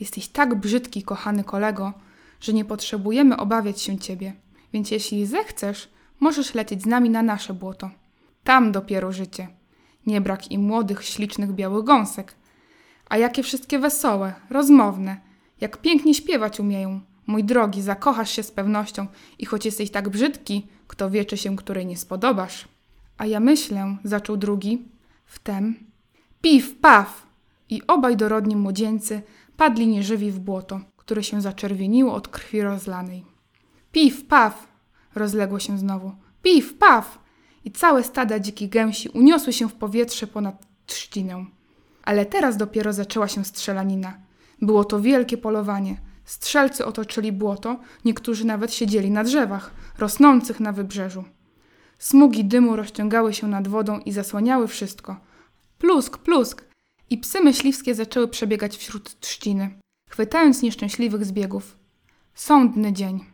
Jesteś 0.00 0.28
tak 0.28 0.54
brzydki, 0.54 1.02
kochany 1.02 1.44
kolego, 1.44 1.92
że 2.40 2.52
nie 2.52 2.64
potrzebujemy 2.64 3.36
obawiać 3.36 3.80
się 3.80 3.98
ciebie, 3.98 4.32
więc 4.72 4.90
jeśli 4.90 5.26
zechcesz, 5.26 5.88
możesz 6.20 6.54
lecieć 6.54 6.82
z 6.82 6.86
nami 6.86 7.10
na 7.10 7.22
nasze 7.22 7.54
błoto. 7.54 7.90
Tam 8.44 8.72
dopiero 8.72 9.12
życie. 9.12 9.48
Nie 10.06 10.20
brak 10.20 10.50
im 10.50 10.62
młodych, 10.62 11.04
ślicznych 11.04 11.52
białych 11.52 11.84
gąsek. 11.84 12.34
A 13.08 13.18
jakie 13.18 13.42
wszystkie 13.42 13.78
wesołe, 13.78 14.34
rozmowne, 14.50 15.20
jak 15.60 15.76
pięknie 15.76 16.14
śpiewać 16.14 16.60
umieją. 16.60 17.00
Mój 17.26 17.44
drogi, 17.44 17.82
zakochasz 17.82 18.30
się 18.30 18.42
z 18.42 18.50
pewnością 18.50 19.06
i 19.38 19.46
choć 19.46 19.64
jesteś 19.64 19.90
tak 19.90 20.08
brzydki, 20.08 20.66
kto 20.86 21.10
wie, 21.10 21.24
czy 21.24 21.36
się 21.36 21.56
której 21.56 21.86
nie 21.86 21.96
spodobasz. 21.96 22.68
A 23.18 23.26
ja 23.26 23.40
myślę, 23.40 23.96
zaczął 24.04 24.36
drugi, 24.36 24.82
wtem, 25.26 25.74
piw, 26.42 26.74
paw! 26.80 27.26
I 27.70 27.86
obaj 27.86 28.16
dorodni 28.16 28.56
młodzieńcy 28.56 29.22
padli 29.56 29.86
nieżywi 29.86 30.30
w 30.30 30.38
błoto, 30.38 30.80
które 30.96 31.24
się 31.24 31.40
zaczerwieniło 31.40 32.14
od 32.14 32.28
krwi 32.28 32.62
rozlanej. 32.62 33.24
Piw, 33.92 34.24
paw! 34.24 34.68
rozległo 35.14 35.58
się 35.58 35.78
znowu. 35.78 36.12
Piw, 36.42 36.78
paw! 36.78 37.18
I 37.64 37.70
całe 37.70 38.04
stada 38.04 38.38
dzikich 38.38 38.68
gęsi 38.68 39.08
uniosły 39.08 39.52
się 39.52 39.68
w 39.68 39.74
powietrze 39.74 40.26
ponad 40.26 40.66
trzcinę. 40.86 41.46
Ale 42.02 42.26
teraz 42.26 42.56
dopiero 42.56 42.92
zaczęła 42.92 43.28
się 43.28 43.44
strzelanina. 43.44 44.23
Było 44.64 44.84
to 44.84 45.00
wielkie 45.00 45.38
polowanie. 45.38 45.96
Strzelcy 46.24 46.84
otoczyli 46.84 47.32
błoto, 47.32 47.80
niektórzy 48.04 48.46
nawet 48.46 48.74
siedzieli 48.74 49.10
na 49.10 49.24
drzewach, 49.24 49.70
rosnących 49.98 50.60
na 50.60 50.72
wybrzeżu. 50.72 51.24
Smugi 51.98 52.44
dymu 52.44 52.76
rozciągały 52.76 53.34
się 53.34 53.46
nad 53.46 53.68
wodą 53.68 53.98
i 53.98 54.12
zasłaniały 54.12 54.68
wszystko. 54.68 55.16
Plusk, 55.78 56.18
plusk! 56.18 56.64
I 57.10 57.18
psy 57.18 57.40
myśliwskie 57.40 57.94
zaczęły 57.94 58.28
przebiegać 58.28 58.76
wśród 58.76 59.20
trzciny, 59.20 59.78
chwytając 60.10 60.62
nieszczęśliwych 60.62 61.24
zbiegów. 61.24 61.76
Sądny 62.34 62.92
dzień. 62.92 63.24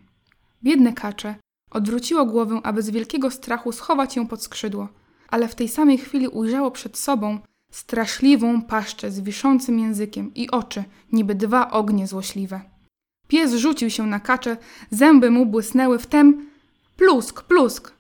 Biedne 0.62 0.92
kacze 0.92 1.34
odwróciło 1.70 2.26
głowę, 2.26 2.60
aby 2.62 2.82
z 2.82 2.90
wielkiego 2.90 3.30
strachu 3.30 3.72
schować 3.72 4.16
ją 4.16 4.26
pod 4.26 4.42
skrzydło, 4.42 4.88
ale 5.28 5.48
w 5.48 5.54
tej 5.54 5.68
samej 5.68 5.98
chwili 5.98 6.28
ujrzało 6.28 6.70
przed 6.70 6.98
sobą 6.98 7.38
straszliwą 7.70 8.62
paszczę 8.62 9.10
z 9.10 9.20
wiszącym 9.20 9.78
językiem 9.78 10.34
i 10.34 10.50
oczy, 10.50 10.84
niby 11.12 11.34
dwa 11.34 11.70
ognie 11.70 12.06
złośliwe. 12.06 12.60
Pies 13.28 13.54
rzucił 13.54 13.90
się 13.90 14.06
na 14.06 14.20
kaczę, 14.20 14.56
zęby 14.90 15.30
mu 15.30 15.46
błysnęły, 15.46 15.98
wtem 15.98 16.46
plusk, 16.96 17.42
plusk. 17.42 17.92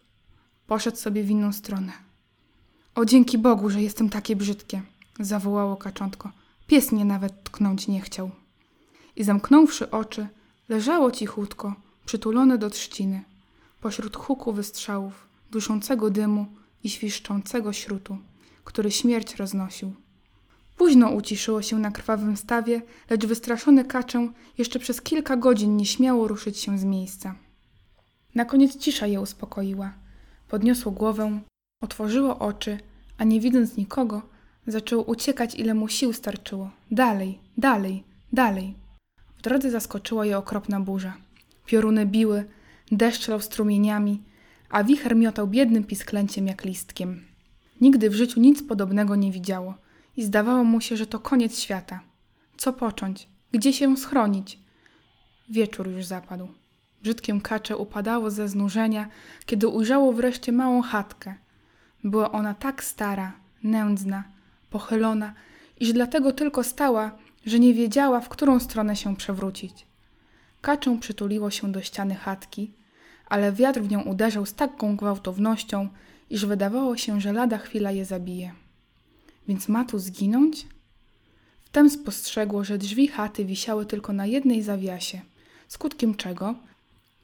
Poszedł 0.66 0.96
sobie 0.96 1.22
w 1.22 1.30
inną 1.30 1.52
stronę. 1.52 1.92
O 2.94 3.04
dzięki 3.04 3.38
Bogu, 3.38 3.70
że 3.70 3.82
jestem 3.82 4.08
takie 4.08 4.36
brzydkie, 4.36 4.82
zawołało 5.20 5.76
kaczątko. 5.76 6.30
Pies 6.66 6.92
mnie 6.92 7.04
nawet 7.04 7.44
tknąć 7.44 7.88
nie 7.88 8.00
chciał. 8.00 8.30
I 9.16 9.24
zamknąwszy 9.24 9.90
oczy, 9.90 10.26
leżało 10.68 11.10
cichutko, 11.10 11.74
przytulone 12.06 12.58
do 12.58 12.70
trzciny, 12.70 13.24
pośród 13.80 14.16
huku 14.16 14.52
wystrzałów, 14.52 15.26
duszącego 15.50 16.10
dymu 16.10 16.46
i 16.84 16.90
świszczącego 16.90 17.72
śrutu, 17.72 18.18
który 18.64 18.90
śmierć 18.90 19.36
roznosił. 19.36 19.94
Późno 20.76 21.10
uciszyło 21.10 21.62
się 21.62 21.78
na 21.78 21.90
krwawym 21.90 22.36
stawie, 22.36 22.82
lecz 23.10 23.26
wystraszone 23.26 23.84
kaczę 23.84 24.28
jeszcze 24.58 24.78
przez 24.78 25.02
kilka 25.02 25.36
godzin 25.36 25.76
nie 25.76 25.86
śmiało 25.86 26.28
ruszyć 26.28 26.58
się 26.58 26.78
z 26.78 26.84
miejsca. 26.84 27.34
Na 28.34 28.44
koniec 28.44 28.76
cisza 28.76 29.06
je 29.06 29.20
uspokoiła. 29.20 29.92
Podniosło 30.48 30.92
głowę, 30.92 31.40
otworzyło 31.82 32.38
oczy, 32.38 32.78
a 33.18 33.24
nie 33.24 33.40
widząc 33.40 33.76
nikogo, 33.76 34.22
zaczęło 34.66 35.02
uciekać, 35.02 35.54
ile 35.54 35.74
mu 35.74 35.88
sił 35.88 36.12
starczyło. 36.12 36.70
Dalej, 36.90 37.38
dalej, 37.56 38.04
dalej. 38.32 38.74
W 39.38 39.42
drodze 39.42 39.70
zaskoczyła 39.70 40.26
je 40.26 40.38
okropna 40.38 40.80
burza. 40.80 41.16
Pioruny 41.66 42.06
biły, 42.06 42.44
deszcz 42.92 43.28
lał 43.28 43.40
strumieniami, 43.40 44.22
a 44.70 44.84
wicher 44.84 45.16
miotał 45.16 45.46
biednym 45.46 45.84
pisklęciem 45.84 46.46
jak 46.46 46.64
listkiem. 46.64 47.29
Nigdy 47.80 48.10
w 48.10 48.14
życiu 48.14 48.40
nic 48.40 48.62
podobnego 48.62 49.16
nie 49.16 49.32
widziało 49.32 49.74
i 50.16 50.24
zdawało 50.24 50.64
mu 50.64 50.80
się, 50.80 50.96
że 50.96 51.06
to 51.06 51.18
koniec 51.18 51.58
świata. 51.58 52.00
Co 52.56 52.72
począć? 52.72 53.28
Gdzie 53.52 53.72
się 53.72 53.96
schronić? 53.96 54.58
Wieczór 55.48 55.88
już 55.88 56.04
zapadł. 56.04 56.48
Brzydkiem 57.02 57.40
kacze 57.40 57.76
upadało 57.76 58.30
ze 58.30 58.48
znużenia, 58.48 59.08
kiedy 59.46 59.68
ujrzało 59.68 60.12
wreszcie 60.12 60.52
małą 60.52 60.82
chatkę. 60.82 61.34
Była 62.04 62.32
ona 62.32 62.54
tak 62.54 62.84
stara, 62.84 63.32
nędzna, 63.62 64.24
pochylona, 64.70 65.34
iż 65.80 65.92
dlatego 65.92 66.32
tylko 66.32 66.64
stała, 66.64 67.18
że 67.46 67.58
nie 67.58 67.74
wiedziała, 67.74 68.20
w 68.20 68.28
którą 68.28 68.60
stronę 68.60 68.96
się 68.96 69.16
przewrócić. 69.16 69.86
Kaczę 70.60 70.98
przytuliło 71.00 71.50
się 71.50 71.72
do 71.72 71.82
ściany 71.82 72.14
chatki, 72.14 72.74
ale 73.26 73.52
wiatr 73.52 73.80
w 73.80 73.90
nią 73.90 74.02
uderzał 74.02 74.46
z 74.46 74.54
taką 74.54 74.96
gwałtownością, 74.96 75.88
iż 76.30 76.46
wydawało 76.46 76.96
się, 76.96 77.20
że 77.20 77.32
lada 77.32 77.58
chwila 77.58 77.90
je 77.90 78.04
zabije. 78.04 78.52
Więc 79.48 79.68
ma 79.68 79.84
tu 79.84 79.98
zginąć? 79.98 80.66
Wtem 81.64 81.90
spostrzegło, 81.90 82.64
że 82.64 82.78
drzwi 82.78 83.08
chaty 83.08 83.44
wisiały 83.44 83.86
tylko 83.86 84.12
na 84.12 84.26
jednej 84.26 84.62
zawiasie, 84.62 85.20
skutkiem 85.68 86.14
czego 86.14 86.54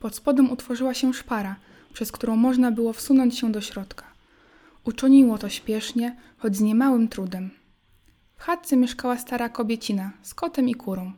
pod 0.00 0.14
spodem 0.14 0.50
utworzyła 0.50 0.94
się 0.94 1.14
szpara, 1.14 1.56
przez 1.92 2.12
którą 2.12 2.36
można 2.36 2.70
było 2.70 2.92
wsunąć 2.92 3.38
się 3.38 3.52
do 3.52 3.60
środka. 3.60 4.04
Uczyniło 4.84 5.38
to 5.38 5.48
śpiesznie, 5.48 6.16
choć 6.38 6.56
z 6.56 6.60
niemałym 6.60 7.08
trudem. 7.08 7.50
W 8.36 8.42
chatce 8.42 8.76
mieszkała 8.76 9.18
stara 9.18 9.48
kobiecina 9.48 10.12
z 10.22 10.34
kotem 10.34 10.68
i 10.68 10.74
kurą. 10.74 11.12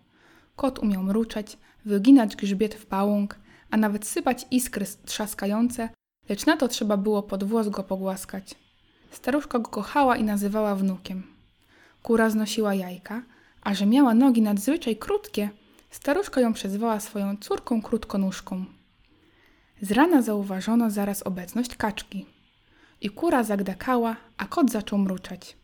Kot 0.56 0.78
umiał 0.78 1.02
mruczeć, 1.02 1.58
wyginać 1.84 2.36
grzbiet 2.36 2.74
w 2.74 2.86
pałąk, 2.86 3.38
a 3.70 3.76
nawet 3.76 4.06
sypać 4.06 4.46
iskry 4.50 4.86
trzaskające, 5.04 5.88
lecz 6.28 6.46
na 6.46 6.56
to 6.56 6.68
trzeba 6.68 6.96
było 6.96 7.22
pod 7.22 7.44
włos 7.44 7.68
go 7.68 7.82
pogłaskać. 7.82 8.54
Staruszka 9.10 9.58
go 9.58 9.70
kochała 9.70 10.16
i 10.16 10.24
nazywała 10.24 10.74
wnukiem. 10.74 11.22
Kura 12.02 12.30
znosiła 12.30 12.74
jajka, 12.74 13.22
a 13.62 13.74
że 13.74 13.86
miała 13.86 14.14
nogi 14.14 14.42
nadzwyczaj 14.42 14.96
krótkie, 14.96 15.50
staruszka 15.90 16.40
ją 16.40 16.52
przezwała 16.52 17.00
swoją 17.00 17.36
córką 17.36 17.82
krótkonóżką. 17.82 18.64
Z 19.80 19.92
rana 19.92 20.22
zauważono 20.22 20.90
zaraz 20.90 21.22
obecność 21.22 21.76
kaczki. 21.76 22.26
I 23.00 23.10
kura 23.10 23.44
zagdakała, 23.44 24.16
a 24.36 24.46
kot 24.46 24.70
zaczął 24.70 24.98
mruczeć. 24.98 25.56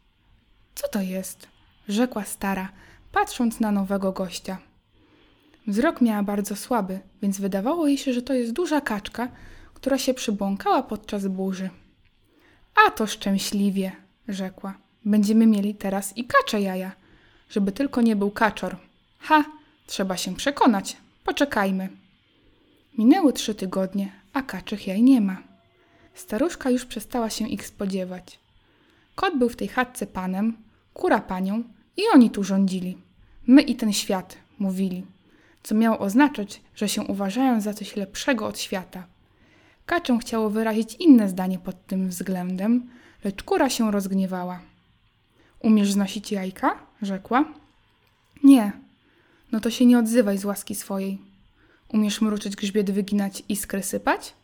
Co 0.74 0.88
to 0.88 1.00
jest? 1.00 1.48
rzekła 1.88 2.24
stara, 2.24 2.68
patrząc 3.12 3.60
na 3.60 3.72
nowego 3.72 4.12
gościa. 4.12 4.58
Wzrok 5.66 6.00
miała 6.00 6.22
bardzo 6.22 6.56
słaby, 6.56 7.00
więc 7.22 7.40
wydawało 7.40 7.86
jej 7.86 7.98
się, 7.98 8.12
że 8.12 8.22
to 8.22 8.34
jest 8.34 8.52
duża 8.52 8.80
kaczka, 8.80 9.28
która 9.74 9.98
się 9.98 10.14
przybłąkała 10.14 10.82
podczas 10.82 11.26
burzy. 11.26 11.70
A 12.86 12.90
to 12.90 13.06
szczęśliwie, 13.06 13.92
rzekła. 14.28 14.74
Będziemy 15.04 15.46
mieli 15.46 15.74
teraz 15.74 16.16
i 16.16 16.24
kacze 16.24 16.60
jaja, 16.60 16.92
żeby 17.50 17.72
tylko 17.72 18.00
nie 18.00 18.16
był 18.16 18.30
kaczor. 18.30 18.76
Ha, 19.18 19.44
trzeba 19.86 20.16
się 20.16 20.34
przekonać. 20.34 20.96
Poczekajmy. 21.24 21.88
Minęły 22.98 23.32
trzy 23.32 23.54
tygodnie, 23.54 24.12
a 24.32 24.42
kaczych 24.42 24.86
jaj 24.86 25.02
nie 25.02 25.20
ma. 25.20 25.42
Staruszka 26.14 26.70
już 26.70 26.84
przestała 26.84 27.30
się 27.30 27.48
ich 27.48 27.66
spodziewać. 27.66 28.38
Kot 29.14 29.38
był 29.38 29.48
w 29.48 29.56
tej 29.56 29.68
chatce 29.68 30.06
panem, 30.06 30.56
kura 30.94 31.20
panią 31.20 31.62
i 31.96 32.02
oni 32.14 32.30
tu 32.30 32.44
rządzili. 32.44 32.98
My 33.46 33.62
i 33.62 33.76
ten 33.76 33.92
świat, 33.92 34.36
mówili, 34.58 35.06
co 35.62 35.74
miało 35.74 35.98
oznaczać, 35.98 36.60
że 36.74 36.88
się 36.88 37.02
uważają 37.02 37.60
za 37.60 37.74
coś 37.74 37.96
lepszego 37.96 38.46
od 38.46 38.58
świata. 38.58 39.06
Kaczę 39.86 40.18
chciało 40.18 40.50
wyrazić 40.50 40.94
inne 40.94 41.28
zdanie 41.28 41.58
pod 41.58 41.86
tym 41.86 42.08
względem, 42.08 42.90
lecz 43.24 43.42
kura 43.42 43.70
się 43.70 43.90
rozgniewała. 43.92 44.60
Umiesz 45.60 45.92
znosić 45.92 46.32
jajka? 46.32 46.78
rzekła. 47.02 47.44
Nie. 48.42 48.72
No 49.52 49.60
to 49.60 49.70
się 49.70 49.86
nie 49.86 49.98
odzywaj 49.98 50.38
z 50.38 50.44
łaski 50.44 50.74
swojej. 50.74 51.18
Umiesz 51.88 52.20
mruczyć 52.20 52.56
grzbiet 52.56 52.90
wyginać, 52.90 53.42
iskry 53.48 53.82
sypać? 53.82 54.34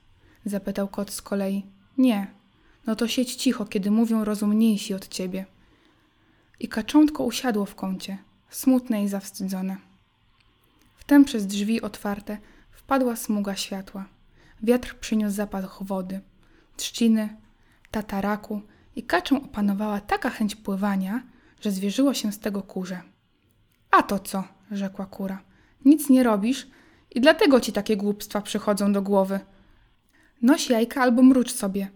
zapytał 0.44 0.88
kot 0.88 1.11
z 1.11 1.23
kolei. 1.23 1.62
Nie. 1.99 2.26
No 2.87 2.97
to 2.97 3.09
siedź 3.09 3.35
cicho, 3.35 3.64
kiedy 3.64 3.90
mówią 3.90 4.25
rozumniejsi 4.25 4.94
od 4.94 5.09
ciebie. 5.09 5.47
I 6.61 6.68
kaczątko 6.68 7.25
usiadło 7.25 7.66
w 7.66 7.75
kącie, 7.75 8.18
smutne 8.50 9.04
i 9.04 9.09
zawstydzone. 9.09 9.76
Wtem 10.97 11.25
przez 11.25 11.47
drzwi 11.47 11.80
otwarte 11.80 12.38
wpadła 12.70 13.16
smuga 13.16 13.56
światła. 13.56 14.04
Wiatr 14.62 14.99
przyniósł 15.00 15.35
zapach 15.37 15.83
wody, 15.83 16.21
trzciny, 16.76 17.37
tataraku 17.90 18.62
i 18.97 19.02
kaczą 19.02 19.43
opanowała 19.43 20.00
taka 20.00 20.31
chęć 20.31 20.57
pływania, 20.57 21.23
że 21.61 21.71
zwierzyło 21.71 22.14
się 22.14 22.33
z 22.33 22.38
tego 22.38 22.62
kurze. 22.62 23.02
A 23.90 24.02
to 24.02 24.19
co? 24.19 24.45
rzekła 24.71 25.07
kura. 25.07 25.43
Nic 25.85 26.11
nie 26.11 26.23
robisz 26.23 26.69
i 27.11 27.21
dlatego 27.21 27.61
ci 27.61 27.73
takie 27.73 27.97
głupstwa 27.97 28.40
przychodzą 28.40 28.93
do 28.93 29.02
głowy. 29.02 29.40
Noś 30.43 30.71
jajka 30.71 31.02
albo 31.02 31.23
mrucz 31.23 31.52
sobie, 31.52 31.88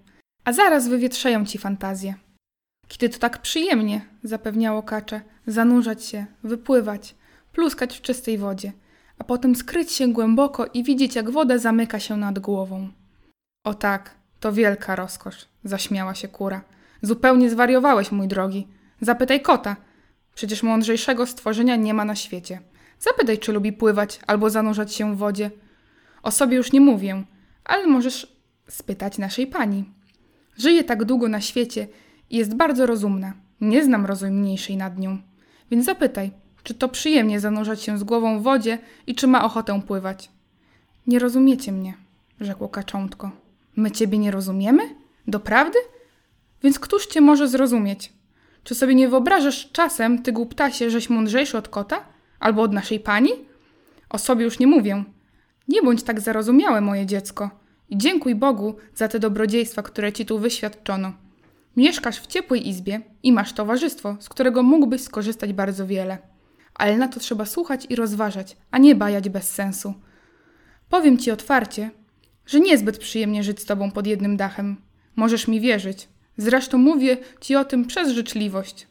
a 0.44 0.52
zaraz 0.52 0.88
wywietrzeją 0.88 1.47
ci 1.47 1.59
fantazję. 1.59 2.14
Kiedy 2.88 3.09
to 3.09 3.18
tak 3.18 3.42
przyjemnie, 3.42 4.00
zapewniało 4.23 4.83
kacze, 4.83 5.21
zanurzać 5.47 6.04
się, 6.04 6.26
wypływać, 6.42 7.14
pluskać 7.52 7.99
w 7.99 8.02
czystej 8.02 8.38
wodzie, 8.38 8.73
a 9.18 9.25
potem 9.25 9.56
skryć 9.56 9.92
się 9.92 10.12
głęboko 10.12 10.66
i 10.66 10.85
widzieć, 10.85 11.14
jak 11.14 11.30
woda 11.30 11.59
zamyka 11.59 12.00
się 12.00 12.16
nad 12.16 12.38
głową. 12.38 12.88
O 13.64 13.75
tak, 13.75 14.14
to 14.40 14.52
wielka 14.52 14.97
rozkosz, 14.97 15.49
zaśmiała 15.64 16.14
się 16.14 16.28
kura. 16.28 16.64
Zupełnie 17.02 17.50
zwariowałeś, 17.50 18.12
mój 18.12 18.28
drogi. 18.28 18.68
Zapytaj 19.00 19.42
kota. 19.42 19.76
Przecież 20.35 20.62
mądrzejszego 20.62 21.26
stworzenia 21.26 21.76
nie 21.76 21.94
ma 21.94 22.04
na 22.04 22.14
świecie. 22.14 22.61
Zapytaj, 22.99 23.38
czy 23.38 23.52
lubi 23.52 23.73
pływać 23.73 24.21
albo 24.26 24.50
zanurzać 24.50 24.94
się 24.94 25.14
w 25.14 25.18
wodzie. 25.18 25.50
O 26.23 26.30
sobie 26.30 26.56
już 26.56 26.73
nie 26.73 26.80
mówię, 26.80 27.25
ale 27.64 27.87
możesz 27.87 28.37
spytać 28.68 29.18
naszej 29.18 29.47
pani. 29.47 29.85
Żyje 30.56 30.85
tak 30.85 31.04
długo 31.04 31.28
na 31.28 31.40
świecie 31.40 31.88
i 32.30 32.37
jest 32.37 32.54
bardzo 32.54 32.87
rozumna. 32.87 33.33
Nie 33.61 33.85
znam 33.85 34.06
rozumniejszej 34.06 34.76
nad 34.76 34.99
nią. 34.99 35.18
Więc 35.71 35.85
zapytaj, 35.85 36.30
czy 36.64 36.75
to 36.75 36.88
przyjemnie 36.88 37.40
zanurzać 37.40 37.83
się 37.83 37.99
z 37.99 38.04
głową 38.04 38.38
w 38.38 38.42
wodzie 38.42 38.78
i 39.06 39.14
czy 39.14 39.26
ma 39.26 39.44
ochotę 39.44 39.83
pływać. 39.83 40.30
Nie 41.06 41.18
rozumiecie 41.18 41.73
mnie, 41.73 41.94
rzekło 42.40 42.68
kaczątko. 42.68 43.30
My 43.76 43.90
ciebie 43.90 44.18
nie 44.18 44.30
rozumiemy? 44.30 44.83
Doprawdy? 45.26 45.78
Więc 46.62 46.78
któż 46.78 47.06
cię 47.06 47.21
może 47.21 47.49
zrozumieć? 47.49 48.12
Czy 48.64 48.75
sobie 48.75 48.94
nie 48.94 49.09
wyobrażasz 49.09 49.71
czasem, 49.73 50.23
ty 50.23 50.33
głuptasie, 50.33 50.90
żeś 50.90 51.11
mądrzejszy 51.11 51.59
od 51.59 51.68
kota? 51.68 52.04
Albo 52.40 52.62
od 52.62 52.73
naszej 52.73 53.00
pani? 53.00 53.30
O 54.11 54.18
sobie 54.18 54.44
już 54.44 54.59
nie 54.59 54.66
mówię. 54.66 55.04
Nie 55.68 55.83
bądź 55.83 56.02
tak 56.02 56.21
zarozumiałe, 56.21 56.80
moje 56.80 57.06
dziecko. 57.06 57.50
I 57.88 57.99
dziękuj 57.99 58.35
Bogu 58.35 58.76
za 58.94 59.09
te 59.09 59.18
dobrodziejstwa, 59.18 59.83
które 59.83 60.12
ci 60.12 60.26
tu 60.26 60.38
wyświadczono. 60.38 61.12
Mieszkasz 61.76 62.21
w 62.21 62.26
ciepłej 62.26 62.68
izbie 62.68 63.00
i 63.23 63.33
masz 63.33 63.52
towarzystwo, 63.52 64.16
z 64.21 64.28
którego 64.28 64.62
mógłbyś 64.62 65.02
skorzystać 65.02 65.52
bardzo 65.52 65.87
wiele. 65.87 66.34
Ale 66.75 66.97
na 66.97 67.09
to 67.09 67.21
trzeba 67.21 67.45
słuchać 67.45 67.87
i 67.88 67.97
rozważać, 67.97 68.57
a 68.71 68.78
nie 68.78 68.95
bajać 68.95 69.28
bez 69.28 69.50
sensu. 69.50 69.95
Powiem 70.88 71.19
ci 71.19 71.31
otwarcie, 71.31 71.90
że 72.47 72.61
niezbyt 72.61 72.99
przyjemnie 72.99 73.43
żyć 73.43 73.61
z 73.61 73.64
tobą 73.64 73.90
pod 73.90 74.07
jednym 74.07 74.37
dachem. 74.37 74.76
Możesz 75.16 75.49
mi 75.49 75.61
wierzyć. 75.61 76.09
Zresztą 76.37 76.78
mówię 76.78 77.16
ci 77.40 77.57
o 77.57 77.64
tym 77.64 77.87
przez 77.87 78.12
życzliwość. 78.12 78.87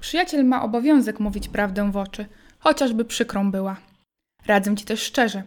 Przyjaciel 0.00 0.44
ma 0.44 0.62
obowiązek 0.62 1.20
mówić 1.20 1.48
prawdę 1.48 1.92
w 1.92 1.96
oczy, 1.96 2.26
chociażby 2.58 3.04
przykrą 3.04 3.50
była. 3.50 3.76
Radzę 4.46 4.76
ci 4.76 4.84
też 4.84 5.02
szczerze. 5.02 5.42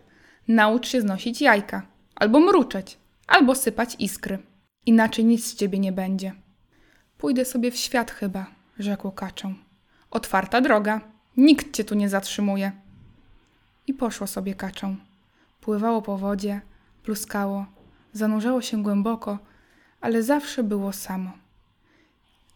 Naucz 0.48 0.88
się 0.88 1.02
znosić 1.02 1.42
jajka, 1.42 1.88
albo 2.16 2.40
mruczeć, 2.40 2.98
albo 3.28 3.56
sypać 3.56 3.96
iskry. 4.00 4.40
Inaczej 4.86 5.26
nic 5.26 5.46
z 5.46 5.56
ciebie 5.56 5.80
nie 5.80 5.92
będzie. 5.92 6.34
Pójdę 7.18 7.46
sobie 7.46 7.72
w 7.72 7.78
świat 7.78 8.12
chyba, 8.12 8.46
rzekł 8.80 9.12
kaczą. 9.12 9.56
Otwarta 10.12 10.62
droga, 10.62 11.02
nikt 11.38 11.76
cię 11.76 11.84
tu 11.84 11.96
nie 11.96 12.10
zatrzymuje. 12.10 12.72
I 13.88 13.94
poszło 13.94 14.28
sobie 14.28 14.56
kaczą. 14.56 14.96
Pływało 15.62 16.02
po 16.02 16.18
wodzie, 16.18 16.62
pluskało, 17.04 17.66
zanurzało 18.14 18.62
się 18.62 18.84
głęboko, 18.84 19.40
ale 20.02 20.24
zawsze 20.24 20.64
było 20.64 20.94
samo. 20.94 21.32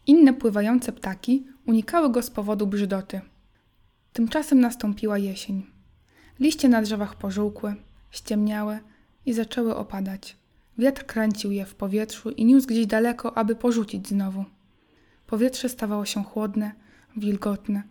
Inne 0.08 0.34
pływające 0.34 0.92
ptaki 0.92 1.48
unikały 1.66 2.12
go 2.12 2.22
z 2.22 2.30
powodu 2.30 2.68
brzydoty. 2.68 3.22
Tymczasem 4.14 4.60
nastąpiła 4.60 5.18
jesień. 5.18 5.66
Liście 6.40 6.70
na 6.70 6.82
drzewach 6.82 7.16
pożółkły, 7.16 7.76
ściemniałe 8.12 8.80
i 9.26 9.34
zaczęły 9.34 9.76
opadać. 9.76 10.38
Wiatr 10.78 11.06
kręcił 11.06 11.52
je 11.52 11.66
w 11.66 11.76
powietrzu 11.76 12.30
i 12.30 12.46
niósł 12.46 12.68
gdzieś 12.68 12.86
daleko, 12.86 13.38
aby 13.38 13.56
porzucić 13.56 14.08
znowu. 14.08 14.46
Powietrze 15.28 15.70
stawało 15.70 16.06
się 16.06 16.24
chłodne, 16.24 16.72
wilgotne. 17.18 17.84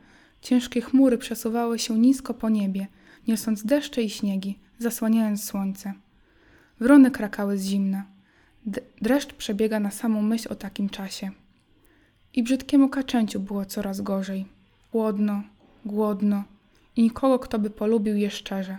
Ciężkie 0.42 0.80
chmury 0.80 1.18
przesuwały 1.18 1.78
się 1.78 1.98
nisko 1.98 2.34
po 2.34 2.48
niebie, 2.48 2.86
niosąc 3.28 3.64
deszcze 3.64 4.02
i 4.02 4.10
śniegi, 4.10 4.58
zasłaniając 4.78 5.44
słońce. 5.44 5.92
Wrony 6.80 7.10
krakały 7.10 7.58
z 7.58 7.64
zimna. 7.66 8.04
D- 8.66 8.80
dreszcz 9.00 9.32
przebiega 9.32 9.80
na 9.80 9.90
samą 9.90 10.22
myśl 10.22 10.48
o 10.52 10.54
takim 10.54 10.88
czasie. 10.88 11.30
I 12.34 12.42
brzydkiemu 12.42 12.88
kaczęciu 12.88 13.40
było 13.40 13.64
coraz 13.64 14.00
gorzej. 14.00 14.46
Głodno, 14.92 15.42
głodno 15.84 16.44
i 16.96 17.02
nikogo, 17.02 17.38
kto 17.38 17.58
by 17.58 17.70
polubił 17.70 18.16
je 18.16 18.30
szczerze, 18.30 18.78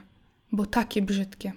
bo 0.52 0.66
takie 0.66 1.02
brzydkie. 1.02 1.54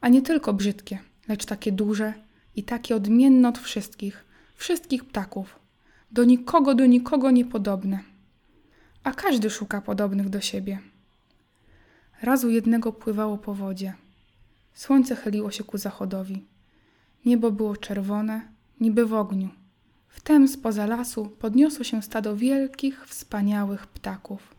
A 0.00 0.08
nie 0.08 0.22
tylko 0.22 0.52
brzydkie, 0.52 0.98
lecz 1.28 1.44
takie 1.44 1.72
duże 1.72 2.14
i 2.56 2.62
takie 2.62 2.96
odmienne 2.96 3.48
od 3.48 3.58
wszystkich, 3.58 4.24
wszystkich 4.54 5.04
ptaków. 5.04 5.58
Do 6.12 6.24
nikogo, 6.24 6.74
do 6.74 6.86
nikogo 6.86 7.30
niepodobne. 7.30 8.11
A 9.04 9.12
każdy 9.12 9.50
szuka 9.50 9.80
podobnych 9.80 10.28
do 10.28 10.40
siebie. 10.40 10.78
Razu 12.22 12.50
jednego 12.50 12.92
pływało 12.92 13.38
po 13.38 13.54
wodzie. 13.54 13.94
Słońce 14.74 15.16
chyliło 15.16 15.50
się 15.50 15.64
ku 15.64 15.78
zachodowi. 15.78 16.44
Niebo 17.24 17.50
było 17.50 17.76
czerwone, 17.76 18.42
niby 18.80 19.06
w 19.06 19.14
ogniu. 19.14 19.48
Wtem 20.08 20.48
spoza 20.48 20.86
lasu 20.86 21.26
podniosło 21.26 21.84
się 21.84 22.02
stado 22.02 22.36
wielkich, 22.36 23.06
wspaniałych 23.06 23.86
ptaków. 23.86 24.54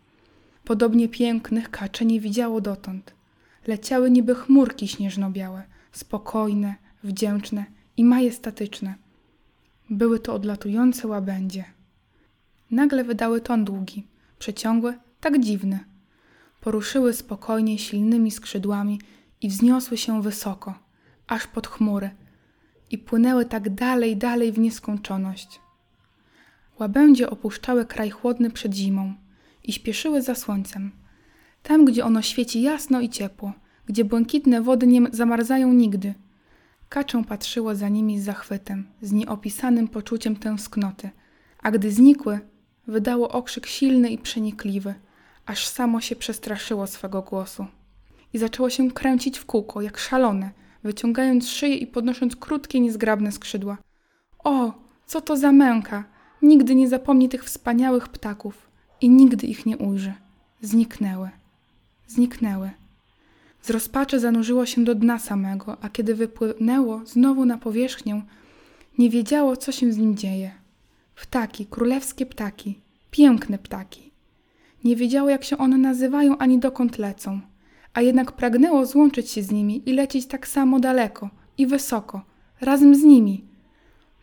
Podobnie 0.66 1.10
pięknych 1.10 1.72
kacze 1.72 2.06
nie 2.06 2.20
widziało 2.20 2.62
dotąd. 2.62 3.14
Leciały 3.68 4.12
niby 4.12 4.36
chmurki 4.36 4.88
śnieżno-białe, 4.88 5.64
spokojne, 5.92 6.76
wdzięczne 7.04 7.66
i 7.98 8.04
majestatyczne. 8.04 8.96
Były 9.90 10.20
to 10.20 10.34
odlatujące 10.34 11.08
łabędzie. 11.08 11.66
Nagle 12.72 13.04
wydały 13.04 13.42
ton 13.42 13.66
długi, 13.66 14.04
przeciągły, 14.44 14.98
tak 15.20 15.40
dziwny. 15.40 15.80
Poruszyły 16.62 17.14
spokojnie 17.14 17.80
silnymi 17.80 18.32
skrzydłami 18.32 19.02
i 19.42 19.50
wzniosły 19.50 19.98
się 19.98 20.22
wysoko, 20.22 20.74
aż 21.28 21.48
pod 21.48 21.68
chmury 21.68 22.10
i 22.92 22.98
płynęły 22.98 23.46
tak 23.46 23.70
dalej, 23.70 24.18
dalej 24.18 24.52
w 24.52 24.60
nieskończoność. 24.60 25.60
Łabędzie 26.80 27.30
opuszczały 27.30 27.86
kraj 27.86 28.10
chłodny 28.10 28.52
przed 28.52 28.74
zimą 28.74 29.14
i 29.64 29.74
śpieszyły 29.74 30.22
za 30.22 30.36
słońcem. 30.36 30.92
Tam, 31.62 31.86
gdzie 31.86 32.06
ono 32.06 32.22
świeci 32.22 32.62
jasno 32.62 33.02
i 33.02 33.10
ciepło, 33.10 33.54
gdzie 33.86 34.06
błękitne 34.06 34.62
wody 34.62 34.88
nie 34.88 35.02
zamarzają 35.12 35.74
nigdy. 35.74 36.14
Kaczą 36.90 37.24
patrzyło 37.24 37.76
za 37.76 37.90
nimi 37.90 38.20
z 38.20 38.24
zachwytem, 38.24 38.88
z 39.02 39.12
nieopisanym 39.12 39.88
poczuciem 39.88 40.36
tęsknoty, 40.36 41.10
a 41.62 41.72
gdy 41.72 41.92
znikły, 41.92 42.53
wydało 42.88 43.30
okrzyk 43.30 43.66
silny 43.66 44.10
i 44.10 44.18
przenikliwy, 44.18 44.94
aż 45.46 45.68
samo 45.68 46.02
się 46.02 46.16
przestraszyło 46.16 46.88
swego 46.88 47.22
głosu. 47.22 47.66
I 48.34 48.38
zaczęło 48.38 48.70
się 48.70 48.92
kręcić 48.92 49.38
w 49.38 49.46
kółko, 49.46 49.82
jak 49.82 49.98
szalone, 49.98 50.52
wyciągając 50.84 51.50
szyję 51.50 51.76
i 51.76 51.88
podnosząc 51.88 52.36
krótkie, 52.36 52.80
niezgrabne 52.80 53.32
skrzydła. 53.32 53.78
O, 54.44 54.74
co 55.06 55.22
to 55.22 55.38
za 55.38 55.52
męka! 55.52 56.04
Nigdy 56.42 56.76
nie 56.76 56.90
zapomni 56.90 57.30
tych 57.30 57.44
wspaniałych 57.44 58.10
ptaków 58.10 58.68
i 59.02 59.10
nigdy 59.10 59.48
ich 59.48 59.66
nie 59.66 59.78
ujrzy. 59.78 60.14
Zniknęły. 60.62 61.30
Zniknęły. 62.08 62.72
Z 63.62 63.70
rozpaczy 63.70 64.20
zanurzyło 64.20 64.66
się 64.66 64.84
do 64.84 64.96
dna 64.96 65.20
samego, 65.20 65.78
a 65.82 65.90
kiedy 65.90 66.16
wypłynęło 66.16 67.02
znowu 67.06 67.46
na 67.46 67.58
powierzchnię, 67.58 68.22
nie 68.98 69.10
wiedziało, 69.10 69.58
co 69.58 69.72
się 69.72 69.92
z 69.92 69.98
nim 69.98 70.18
dzieje. 70.18 70.63
Ptaki, 71.16 71.66
królewskie 71.66 72.26
ptaki, 72.26 72.80
piękne 73.12 73.58
ptaki. 73.58 74.12
Nie 74.84 74.96
wiedziało, 74.96 75.30
jak 75.30 75.44
się 75.44 75.58
one 75.58 75.78
nazywają 75.78 76.38
ani 76.38 76.60
dokąd 76.60 76.98
lecą, 76.98 77.42
a 77.94 78.02
jednak 78.02 78.32
pragnęło 78.32 78.86
złączyć 78.86 79.30
się 79.30 79.44
z 79.44 79.52
nimi 79.52 79.90
i 79.90 79.94
lecieć 79.94 80.26
tak 80.26 80.48
samo 80.48 80.80
daleko 80.80 81.30
i 81.58 81.68
wysoko, 81.68 82.22
razem 82.62 82.96
z 82.96 83.04
nimi. 83.04 83.46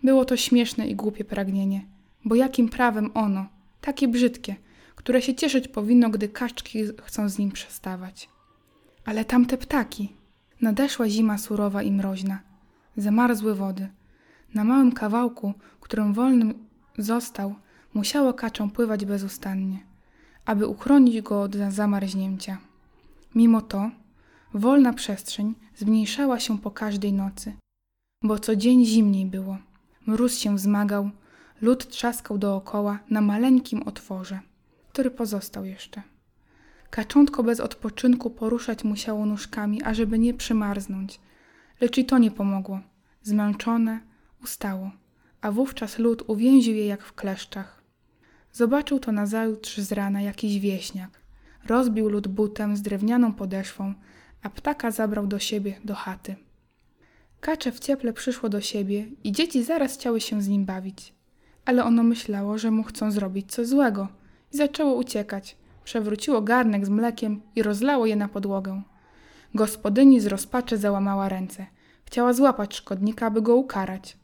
Było 0.02 0.24
to 0.24 0.36
śmieszne 0.36 0.88
i 0.88 0.96
głupie 0.96 1.24
pragnienie, 1.24 1.84
bo 2.24 2.34
jakim 2.34 2.68
prawem 2.68 3.10
ono, 3.14 3.46
takie 3.80 4.08
brzydkie, 4.08 4.56
które 4.96 5.22
się 5.22 5.34
cieszyć 5.34 5.68
powinno, 5.68 6.10
gdy 6.10 6.28
kaczki 6.28 6.84
chcą 7.02 7.28
z 7.28 7.38
nim 7.38 7.50
przestawać. 7.50 8.28
Ale 9.04 9.24
tamte 9.24 9.58
ptaki. 9.58 10.12
Nadeszła 10.60 11.08
zima 11.08 11.38
surowa 11.38 11.82
i 11.82 11.92
mroźna. 11.92 12.40
Zamarzły 12.96 13.54
wody. 13.54 13.88
Na 14.54 14.64
małym 14.64 14.92
kawałku, 14.92 15.54
którym 15.80 16.14
wolnym 16.14 16.69
został, 16.98 17.54
musiało 17.94 18.34
kaczą 18.34 18.70
pływać 18.70 19.04
bezustannie, 19.04 19.78
aby 20.44 20.66
uchronić 20.66 21.22
go 21.22 21.42
od 21.42 21.56
zamarznięcia. 21.70 22.58
Mimo 23.34 23.60
to 23.60 23.90
Wolna 24.54 24.92
przestrzeń 24.92 25.54
zmniejszała 25.76 26.40
się 26.40 26.58
po 26.58 26.70
każdej 26.70 27.12
nocy, 27.12 27.52
bo 28.24 28.38
co 28.38 28.56
dzień 28.56 28.84
zimniej 28.84 29.26
było. 29.26 29.58
Mróz 30.06 30.38
się 30.38 30.56
wzmagał, 30.56 31.10
lód 31.62 31.88
trzaskał 31.88 32.38
dookoła 32.38 32.98
na 33.10 33.20
maleńkim 33.20 33.82
otworze, 33.82 34.40
który 34.92 35.10
pozostał 35.10 35.64
jeszcze. 35.64 36.02
Kaczątko 36.90 37.42
bez 37.42 37.60
odpoczynku 37.60 38.30
poruszać 38.30 38.84
musiało 38.84 39.26
nóżkami, 39.26 39.82
ażeby 39.82 40.18
nie 40.18 40.34
przymarznąć, 40.34 41.20
lecz 41.80 41.98
i 41.98 42.04
to 42.04 42.18
nie 42.18 42.30
pomogło. 42.30 42.80
Zmęczone, 43.22 44.00
ustało, 44.42 44.90
a 45.40 45.50
wówczas 45.52 45.98
lód 45.98 46.22
uwięził 46.26 46.74
je 46.74 46.86
jak 46.86 47.02
w 47.02 47.12
kleszczach. 47.12 47.82
Zobaczył 48.52 48.98
to 48.98 49.12
nazajutrz 49.12 49.78
z 49.78 49.92
rana 49.92 50.22
jakiś 50.22 50.58
wieśniak. 50.58 51.20
Rozbił 51.66 52.08
lód 52.08 52.28
butem 52.28 52.76
z 52.76 52.82
drewnianą 52.82 53.32
podeszwą, 53.32 53.94
a 54.42 54.50
ptaka 54.50 54.90
zabrał 54.90 55.26
do 55.26 55.38
siebie, 55.38 55.80
do 55.84 55.94
chaty. 55.94 56.36
Kacze 57.40 57.72
w 57.72 57.80
cieple 57.80 58.12
przyszło 58.12 58.48
do 58.48 58.60
siebie 58.60 59.06
i 59.24 59.32
dzieci 59.32 59.64
zaraz 59.64 59.94
chciały 59.94 60.20
się 60.20 60.42
z 60.42 60.48
nim 60.48 60.64
bawić. 60.64 61.14
Ale 61.64 61.84
ono 61.84 62.02
myślało, 62.02 62.58
że 62.58 62.70
mu 62.70 62.82
chcą 62.82 63.10
zrobić 63.10 63.52
coś 63.52 63.66
złego 63.66 64.08
i 64.52 64.56
zaczęło 64.56 64.94
uciekać. 64.94 65.56
Przewróciło 65.84 66.42
garnek 66.42 66.86
z 66.86 66.88
mlekiem 66.88 67.40
i 67.56 67.62
rozlało 67.62 68.06
je 68.06 68.16
na 68.16 68.28
podłogę. 68.28 68.82
Gospodyni 69.54 70.20
z 70.20 70.26
rozpaczy 70.26 70.78
załamała 70.78 71.28
ręce. 71.28 71.66
Chciała 72.04 72.32
złapać 72.32 72.74
szkodnika, 72.74 73.26
aby 73.26 73.42
go 73.42 73.56
ukarać. 73.56 74.16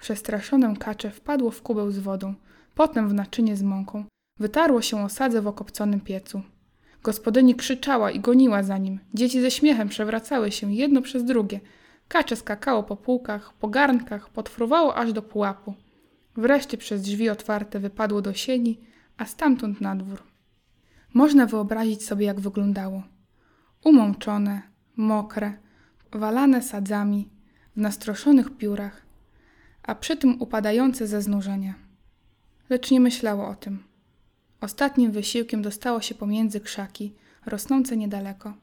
Przestraszone 0.00 0.76
kacze 0.76 1.10
wpadło 1.10 1.50
w 1.50 1.62
kubeł 1.62 1.90
z 1.90 1.98
wodą, 1.98 2.34
potem 2.74 3.08
w 3.08 3.14
naczynie 3.14 3.56
z 3.56 3.62
mąką. 3.62 4.04
Wytarło 4.38 4.82
się 4.82 5.04
o 5.04 5.08
sadze 5.08 5.42
w 5.42 5.46
okopconym 5.46 6.00
piecu. 6.00 6.42
Gospodyni 7.02 7.54
krzyczała 7.54 8.10
i 8.10 8.20
goniła 8.20 8.62
za 8.62 8.78
nim. 8.78 9.00
Dzieci 9.14 9.40
ze 9.40 9.50
śmiechem 9.50 9.88
przewracały 9.88 10.52
się 10.52 10.72
jedno 10.72 11.02
przez 11.02 11.24
drugie. 11.24 11.60
Kacze 12.08 12.36
skakało 12.36 12.82
po 12.82 12.96
półkach, 12.96 13.52
po 13.52 13.68
garnkach, 13.68 14.30
potwrowało 14.30 14.94
aż 14.94 15.12
do 15.12 15.22
pułapu. 15.22 15.74
Wreszcie 16.36 16.78
przez 16.78 17.02
drzwi 17.02 17.30
otwarte 17.30 17.80
wypadło 17.80 18.22
do 18.22 18.34
sieni, 18.34 18.80
a 19.16 19.24
stamtąd 19.24 19.80
na 19.80 19.96
dwór. 19.96 20.22
Można 21.14 21.46
wyobrazić 21.46 22.04
sobie, 22.04 22.26
jak 22.26 22.40
wyglądało. 22.40 23.02
Umączone, 23.84 24.62
mokre, 24.96 25.52
walane 26.12 26.62
sadzami, 26.62 27.28
w 27.76 27.80
nastroszonych 27.80 28.56
piórach, 28.56 29.07
a 29.88 29.94
przy 29.94 30.16
tym 30.16 30.42
upadające 30.42 31.06
ze 31.06 31.22
znużenia. 31.22 31.74
Lecz 32.70 32.90
nie 32.90 33.00
myślało 33.00 33.48
o 33.48 33.54
tym. 33.54 33.84
Ostatnim 34.60 35.12
wysiłkiem 35.12 35.62
dostało 35.62 36.00
się 36.00 36.14
pomiędzy 36.14 36.60
krzaki, 36.60 37.14
rosnące 37.46 37.96
niedaleko, 37.96 38.54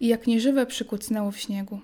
i 0.00 0.08
jak 0.08 0.26
nieżywe 0.26 0.66
przykucnęło 0.66 1.30
w 1.30 1.36
śniegu. 1.36 1.80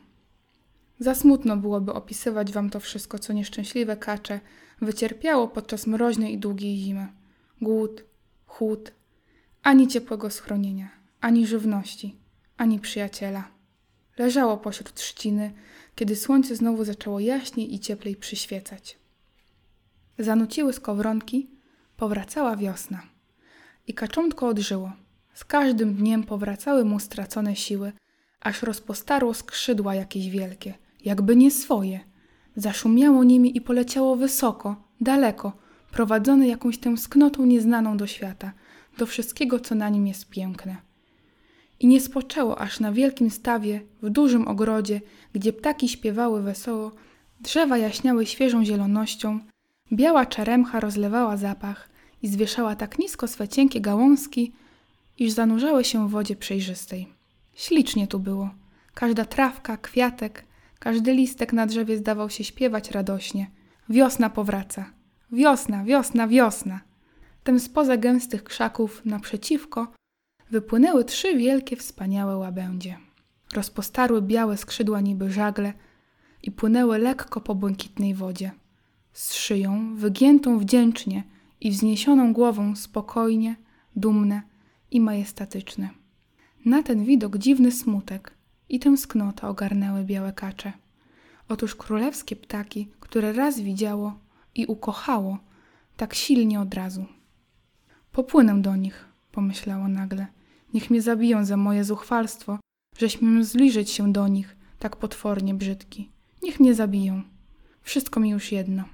Za 0.99 1.15
smutno 1.15 1.57
byłoby 1.57 1.93
opisywać 1.93 2.53
wam 2.53 2.71
to 2.71 2.81
wszystko, 2.81 3.19
co 3.19 3.33
nieszczęśliwe 3.33 3.97
kacze 3.97 4.41
wycierpiało 4.81 5.49
podczas 5.49 5.87
mroźnej 5.87 6.33
i 6.35 6.39
długiej 6.39 6.77
zimy. 6.77 7.09
Głód, 7.61 8.05
chłód, 8.47 8.93
ani 9.63 9.89
ciepłego 9.89 10.31
schronienia, 10.31 10.89
ani 11.21 11.47
żywności, 11.47 12.17
ani 12.57 12.81
przyjaciela. 12.81 13.49
Leżało 14.19 14.57
pośród 14.57 14.95
trzciny, 14.95 15.53
kiedy 15.99 16.17
słońce 16.17 16.57
znowu 16.57 16.85
zaczęło 16.85 17.21
jaśniej 17.21 17.75
i 17.75 17.81
cieplej 17.81 18.17
przyświecać. 18.17 18.99
Zanuciły 20.19 20.73
skowronki, 20.73 21.51
powracała 21.97 22.57
wiosna. 22.57 23.03
I 23.87 23.95
kaczątko 23.95 24.49
odżyło. 24.49 24.93
Z 25.35 25.45
każdym 25.45 25.95
dniem 25.95 26.25
powracały 26.25 26.85
mu 26.85 27.01
stracone 27.01 27.57
siły, 27.57 27.93
aż 28.41 28.63
rozpostarło 28.63 29.35
skrzydła 29.35 29.95
jakieś 29.95 30.31
wielkie, 30.31 30.75
jakby 31.05 31.37
nie 31.37 31.51
swoje. 31.51 32.01
Zaszumiało 32.57 33.25
nimi 33.25 33.57
i 33.57 33.61
poleciało 33.61 34.17
wysoko, 34.17 34.85
daleko, 35.01 35.53
prowadzone 35.91 36.49
jakąś 36.49 36.79
tęsknotą 36.79 37.47
nieznaną 37.47 37.97
do 37.97 38.07
świata, 38.07 38.53
do 38.99 39.07
wszystkiego, 39.07 39.61
co 39.61 39.75
na 39.75 39.89
nim 39.89 40.07
jest 40.07 40.29
piękne. 40.29 40.77
I 41.81 41.87
nie 41.87 42.01
spoczęło 42.01 42.59
aż 42.59 42.81
na 42.81 42.93
wielkim 42.93 43.31
stawie, 43.31 43.81
w 44.03 44.11
dużym 44.11 44.49
ogrodzie, 44.49 45.01
gdzie 45.33 45.53
ptaki 45.53 45.89
śpiewały 45.89 46.43
wesoło, 46.43 46.93
drzewa 47.41 47.79
jaśniały 47.79 48.27
świeżą 48.27 48.65
zielonością, 48.65 49.41
biała 49.93 50.27
czeremcha 50.27 50.81
rozlewała 50.81 51.37
zapach 51.37 51.89
i 52.23 52.29
zwieszała 52.29 52.77
tak 52.77 52.99
nisko 52.99 53.29
swe 53.29 53.49
cienkie 53.49 53.81
gałązki, 53.81 54.53
iż 55.19 55.33
zanurzały 55.33 55.85
się 55.85 56.09
w 56.09 56.11
wodzie 56.11 56.37
przejrzystej. 56.37 57.09
Ślicznie 57.55 58.07
tu 58.07 58.19
było. 58.19 58.51
Każda 58.95 59.25
trawka, 59.25 59.77
kwiatek, 59.77 60.45
każdy 60.79 61.13
listek 61.15 61.53
na 61.53 61.67
drzewie 61.67 61.97
zdawał 61.97 62.31
się 62.31 62.45
śpiewać 62.45 62.91
radośnie. 62.91 63.51
Wiosna 63.89 64.31
powraca. 64.31 64.91
Wiosna, 65.33 65.85
wiosna, 65.85 66.29
wiosna. 66.29 66.81
Tem 67.45 67.61
spoza 67.61 67.97
gęstych 67.97 68.45
krzaków 68.45 69.03
naprzeciwko 69.05 69.93
wypłynęły 70.51 71.05
trzy 71.05 71.37
wielkie, 71.37 71.77
wspaniałe 71.77 72.37
łabędzie. 72.37 72.97
Rozpostarły 73.55 74.23
białe 74.23 74.57
skrzydła 74.57 75.01
niby 75.01 75.31
żagle 75.31 75.73
i 76.43 76.51
płynęły 76.51 76.99
lekko 76.99 77.41
po 77.41 77.55
błękitnej 77.55 78.15
wodzie. 78.15 78.51
Z 79.13 79.35
szyją 79.35 79.97
wygiętą 79.97 80.59
wdzięcznie 80.59 81.25
i 81.61 81.71
wzniesioną 81.71 82.33
głową 82.33 82.77
spokojnie, 82.77 83.57
dumne 83.97 84.43
i 84.91 85.01
majestatyczne. 85.01 85.91
Na 86.65 86.83
ten 86.83 87.05
widok 87.05 87.39
dziwny 87.39 87.73
smutek 87.73 88.35
i 88.69 88.79
tęsknota 88.79 89.49
ogarnęły 89.49 90.05
białe 90.05 90.33
kacze. 90.33 90.73
Otóż 91.49 91.75
królewskie 91.75 92.37
ptaki, 92.37 92.89
które 93.01 93.33
raz 93.33 93.61
widziało 93.61 94.19
i 94.55 94.67
ukochało, 94.67 95.39
tak 95.97 96.15
silnie 96.15 96.61
od 96.61 96.75
razu. 96.75 97.07
Popłynę 98.13 98.63
do 98.63 98.77
nich, 98.77 99.09
pomyślało 99.33 99.89
nagle. 99.89 100.27
Niech 100.75 100.91
mnie 100.91 101.03
zabiją 101.03 101.45
za 101.45 101.57
moje 101.57 101.85
zuchwalstwo, 101.85 102.59
że 102.99 103.11
śmiem 103.11 103.45
zbliżyć 103.45 103.91
się 103.91 104.13
do 104.13 104.29
nich, 104.29 104.57
tak 104.79 104.97
potwornie 104.97 105.55
brzydki. 105.55 106.11
Niech 106.43 106.61
mnie 106.61 106.75
zabiją. 106.75 107.23
Wszystko 107.83 108.21
mi 108.21 108.31
już 108.31 108.53
jedno. 108.53 108.85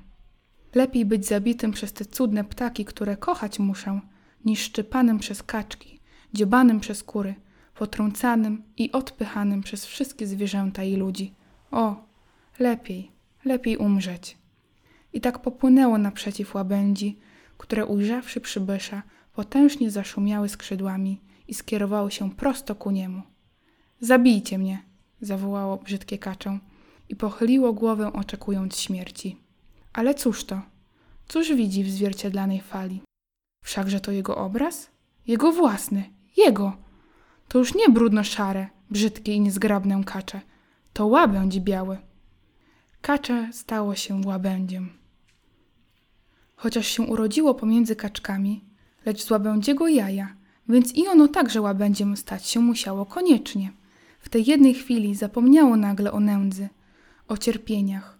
Lepiej 0.75 1.05
być 1.05 1.27
zabitym 1.27 1.73
przez 1.73 1.93
te 1.93 2.05
cudne 2.05 2.45
ptaki, 2.45 2.85
które 2.85 3.17
kochać 3.17 3.59
muszę, 3.59 4.01
niż 4.45 4.61
szczypanym 4.61 5.19
przez 5.19 5.43
kaczki, 5.43 6.01
dziobanym 6.35 6.81
przez 6.81 7.03
kury, 7.03 7.35
potrącanym 7.75 8.63
i 8.77 8.93
odpychanym 8.93 9.63
przez 9.63 9.87
wszystkie 9.87 10.27
zwierzęta 10.27 10.85
i 10.85 10.97
ludzi. 10.97 11.35
O, 11.71 12.07
lepiej, 12.59 13.11
lepiej 13.45 13.77
umrzeć. 13.77 14.39
I 15.13 15.21
tak 15.21 15.39
popłynęło 15.39 15.99
naprzeciw 15.99 16.55
łabędzi, 16.55 17.19
które 17.59 17.87
ujrzawszy 17.87 18.41
przybysza, 18.41 19.03
potężnie 19.33 19.91
zaszumiały 19.91 20.49
skrzydłami 20.49 21.21
i 21.49 21.55
skierowały 21.55 22.11
się 22.11 22.31
prosto 22.31 22.75
ku 22.75 22.91
niemu. 22.91 23.23
Zabijcie 24.01 24.59
mnie, 24.59 24.83
zawołało 25.21 25.77
brzydkie 25.77 26.19
kaczę 26.19 26.59
i 27.09 27.17
pochyliło 27.17 27.73
głowę, 27.73 28.13
oczekując 28.13 28.79
śmierci. 28.79 29.39
Ale 29.93 30.15
cóż 30.15 30.45
to? 30.45 30.63
Cóż 31.29 31.53
widzi 31.53 31.85
w 31.85 31.91
zwierciadlanej 31.91 32.61
fali? 32.61 33.03
Wszakże 33.65 34.01
to 34.01 34.13
jego 34.13 34.37
obraz? 34.37 34.91
Jego 35.27 35.53
własny, 35.53 36.11
jego! 36.37 36.77
To 37.49 37.59
już 37.59 37.75
nie 37.75 37.89
brudno-szare, 37.89 38.67
brzydkie 38.91 39.35
i 39.35 39.41
niezgrabne 39.41 40.05
kacze. 40.05 40.41
To 40.93 41.07
łabędź 41.07 41.61
biały. 41.61 41.99
Kacze 43.01 43.49
stało 43.53 43.95
się 43.95 44.21
łabędziem. 44.27 44.89
Chociaż 46.57 46.87
się 46.87 47.03
urodziło 47.03 47.55
pomiędzy 47.55 47.97
kaczkami, 47.97 48.65
lecz 49.07 49.23
z 49.23 49.31
łabędziego 49.31 49.89
jaja, 49.89 50.37
więc 50.69 50.95
i 50.95 51.07
ono 51.09 51.29
także 51.29 51.61
łabędziem 51.61 52.17
stać 52.17 52.47
się 52.47 52.61
musiało 52.61 53.07
koniecznie. 53.07 53.73
W 54.21 54.29
tej 54.29 54.45
jednej 54.45 54.75
chwili 54.75 55.15
zapomniało 55.15 55.77
nagle 55.77 56.13
o 56.13 56.21
nędzy, 56.21 56.69
o 57.29 57.37
cierpieniach. 57.37 58.19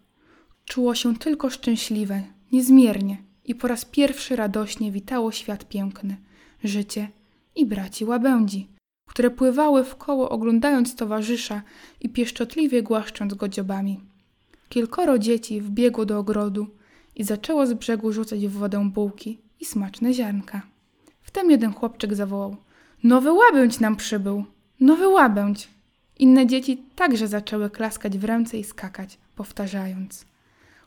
Czuło 0.65 0.95
się 0.95 1.17
tylko 1.17 1.51
szczęśliwe, 1.51 2.23
niezmiernie 2.53 3.17
i 3.45 3.55
po 3.55 3.69
raz 3.69 3.85
pierwszy 3.85 4.37
radośnie 4.37 4.93
witało 4.93 5.33
świat 5.33 5.69
piękny, 5.69 6.17
życie 6.65 7.09
i 7.57 7.67
braci 7.67 8.05
łabędzi, 8.05 8.69
które 9.09 9.31
pływały 9.31 9.85
w 9.85 9.97
koło 9.97 10.31
oglądając 10.31 10.97
towarzysza 10.97 11.63
i 12.01 12.09
pieszczotliwie 12.09 12.83
głaszcząc 12.83 13.35
go 13.35 13.49
dziobami. 13.49 14.01
Kilkoro 14.69 15.19
dzieci 15.19 15.61
wbiegło 15.61 16.05
do 16.05 16.19
ogrodu 16.19 16.67
i 17.17 17.25
zaczęło 17.25 17.67
z 17.67 17.75
brzegu 17.75 18.13
rzucać 18.13 18.47
w 18.47 18.53
wodę 18.53 18.91
bułki 18.91 19.41
i 19.61 19.65
smaczne 19.65 20.15
ziarnka. 20.15 20.74
Wtem 21.35 21.51
jeden 21.51 21.73
chłopczyk 21.73 22.15
zawołał: 22.15 22.57
Nowy 23.03 23.33
łabędź 23.33 23.81
nam 23.81 23.97
przybył! 23.97 24.45
Nowy 24.81 25.09
łabędź! 25.09 25.69
Inne 26.19 26.47
dzieci 26.47 26.83
także 26.97 27.29
zaczęły 27.29 27.71
klaskać 27.71 28.19
w 28.19 28.25
ręce 28.25 28.59
i 28.59 28.65
skakać, 28.65 29.19
powtarzając: 29.37 30.25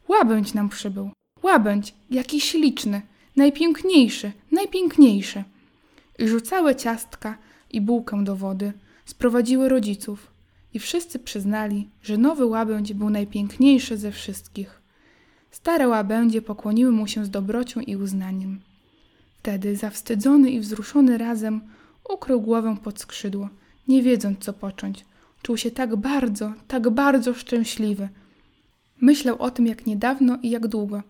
Łabędź 0.08 0.54
nam 0.54 0.70
przybył! 0.70 1.10
Łabędź, 1.44 1.94
jaki 2.10 2.42
śliczny, 2.42 3.02
najpiękniejszy, 3.36 4.32
najpiękniejszy. 4.52 5.44
I 6.20 6.28
rzucały 6.28 6.76
ciastka 6.76 7.38
i 7.72 7.82
bułkę 7.82 8.24
do 8.24 8.36
wody, 8.36 8.74
sprowadziły 9.06 9.70
rodziców. 9.70 10.32
i 10.74 10.80
wszyscy 10.80 11.20
przyznali, 11.20 11.90
że 12.04 12.18
nowy 12.18 12.46
łabędź 12.46 12.94
był 12.94 13.10
najpiękniejszy 13.10 13.98
ze 13.98 14.12
wszystkich. 14.12 14.82
Stare 15.52 15.88
łabędzie 15.88 16.42
pokłoniły 16.42 16.92
mu 16.92 17.08
się 17.08 17.26
z 17.26 17.30
dobrocią 17.30 17.80
i 17.82 17.96
uznaniem. 17.96 18.60
Wtedy, 19.48 19.76
zawstydzony 19.76 20.52
i 20.52 20.60
wzruszony 20.60 21.18
razem, 21.18 21.62
ukrył 22.10 22.42
głowę 22.42 22.78
pod 22.84 23.00
skrzydło, 23.00 23.50
nie 23.88 24.04
wiedząc 24.04 24.40
co 24.40 24.54
począć. 24.54 25.06
Czuł 25.42 25.58
się 25.58 25.72
tak 25.72 25.96
bardzo, 25.96 26.54
tak 26.68 26.90
bardzo 26.90 27.34
szczęśliwy. 27.34 28.10
Myślał 29.02 29.42
o 29.42 29.52
tym 29.52 29.68
jak 29.68 29.86
niedawno 29.86 30.38
i 30.44 30.50
jak 30.50 30.68
długo. 30.68 31.04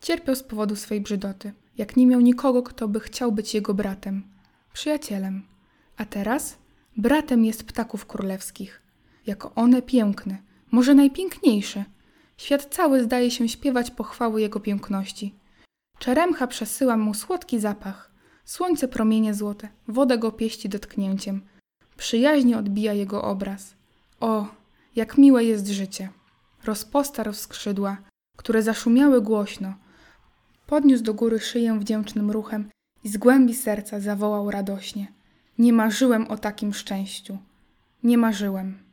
Cierpiał 0.00 0.36
z 0.36 0.42
powodu 0.42 0.76
swej 0.76 1.00
brzydoty, 1.00 1.52
jak 1.78 1.96
nie 1.96 2.06
miał 2.06 2.20
nikogo, 2.20 2.62
kto 2.62 2.88
by 2.88 3.00
chciał 3.00 3.32
być 3.32 3.54
jego 3.54 3.74
bratem, 3.74 4.22
przyjacielem. 4.72 5.42
A 5.96 6.04
teraz 6.04 6.58
bratem 6.96 7.44
jest 7.44 7.64
ptaków 7.64 8.06
królewskich. 8.06 8.82
Jako 9.26 9.54
one 9.54 9.82
piękne, 9.82 10.38
może 10.70 10.94
najpiękniejsze. 10.94 11.84
Świat 12.36 12.64
cały 12.74 13.02
zdaje 13.02 13.30
się 13.30 13.48
śpiewać 13.48 13.90
pochwały 13.90 14.40
jego 14.40 14.60
piękności. 14.60 15.37
Czeremcha 15.98 16.46
przesyła 16.46 16.96
mu 16.96 17.14
słodki 17.14 17.60
zapach. 17.60 18.10
Słońce 18.44 18.88
promienie 18.88 19.34
złote, 19.34 19.68
woda 19.88 20.16
go 20.16 20.32
pieści 20.32 20.68
dotknięciem. 20.68 21.40
Przyjaźnie 21.96 22.58
odbija 22.58 22.92
jego 22.92 23.22
obraz. 23.22 23.74
O, 24.20 24.46
jak 24.96 25.18
miłe 25.18 25.44
jest 25.44 25.66
życie! 25.68 26.08
Rozpostarł 26.64 27.32
skrzydła, 27.32 27.96
które 28.36 28.62
zaszumiały 28.62 29.22
głośno. 29.22 29.74
Podniósł 30.66 31.02
do 31.02 31.14
góry 31.14 31.40
szyję 31.40 31.78
wdzięcznym 31.78 32.30
ruchem 32.30 32.70
i 33.04 33.08
z 33.08 33.16
głębi 33.16 33.54
serca 33.54 34.00
zawołał 34.00 34.50
radośnie. 34.50 35.12
Nie 35.58 35.72
marzyłem 35.72 36.26
o 36.26 36.38
takim 36.38 36.74
szczęściu. 36.74 37.38
Nie 38.02 38.18
marzyłem. 38.18 38.87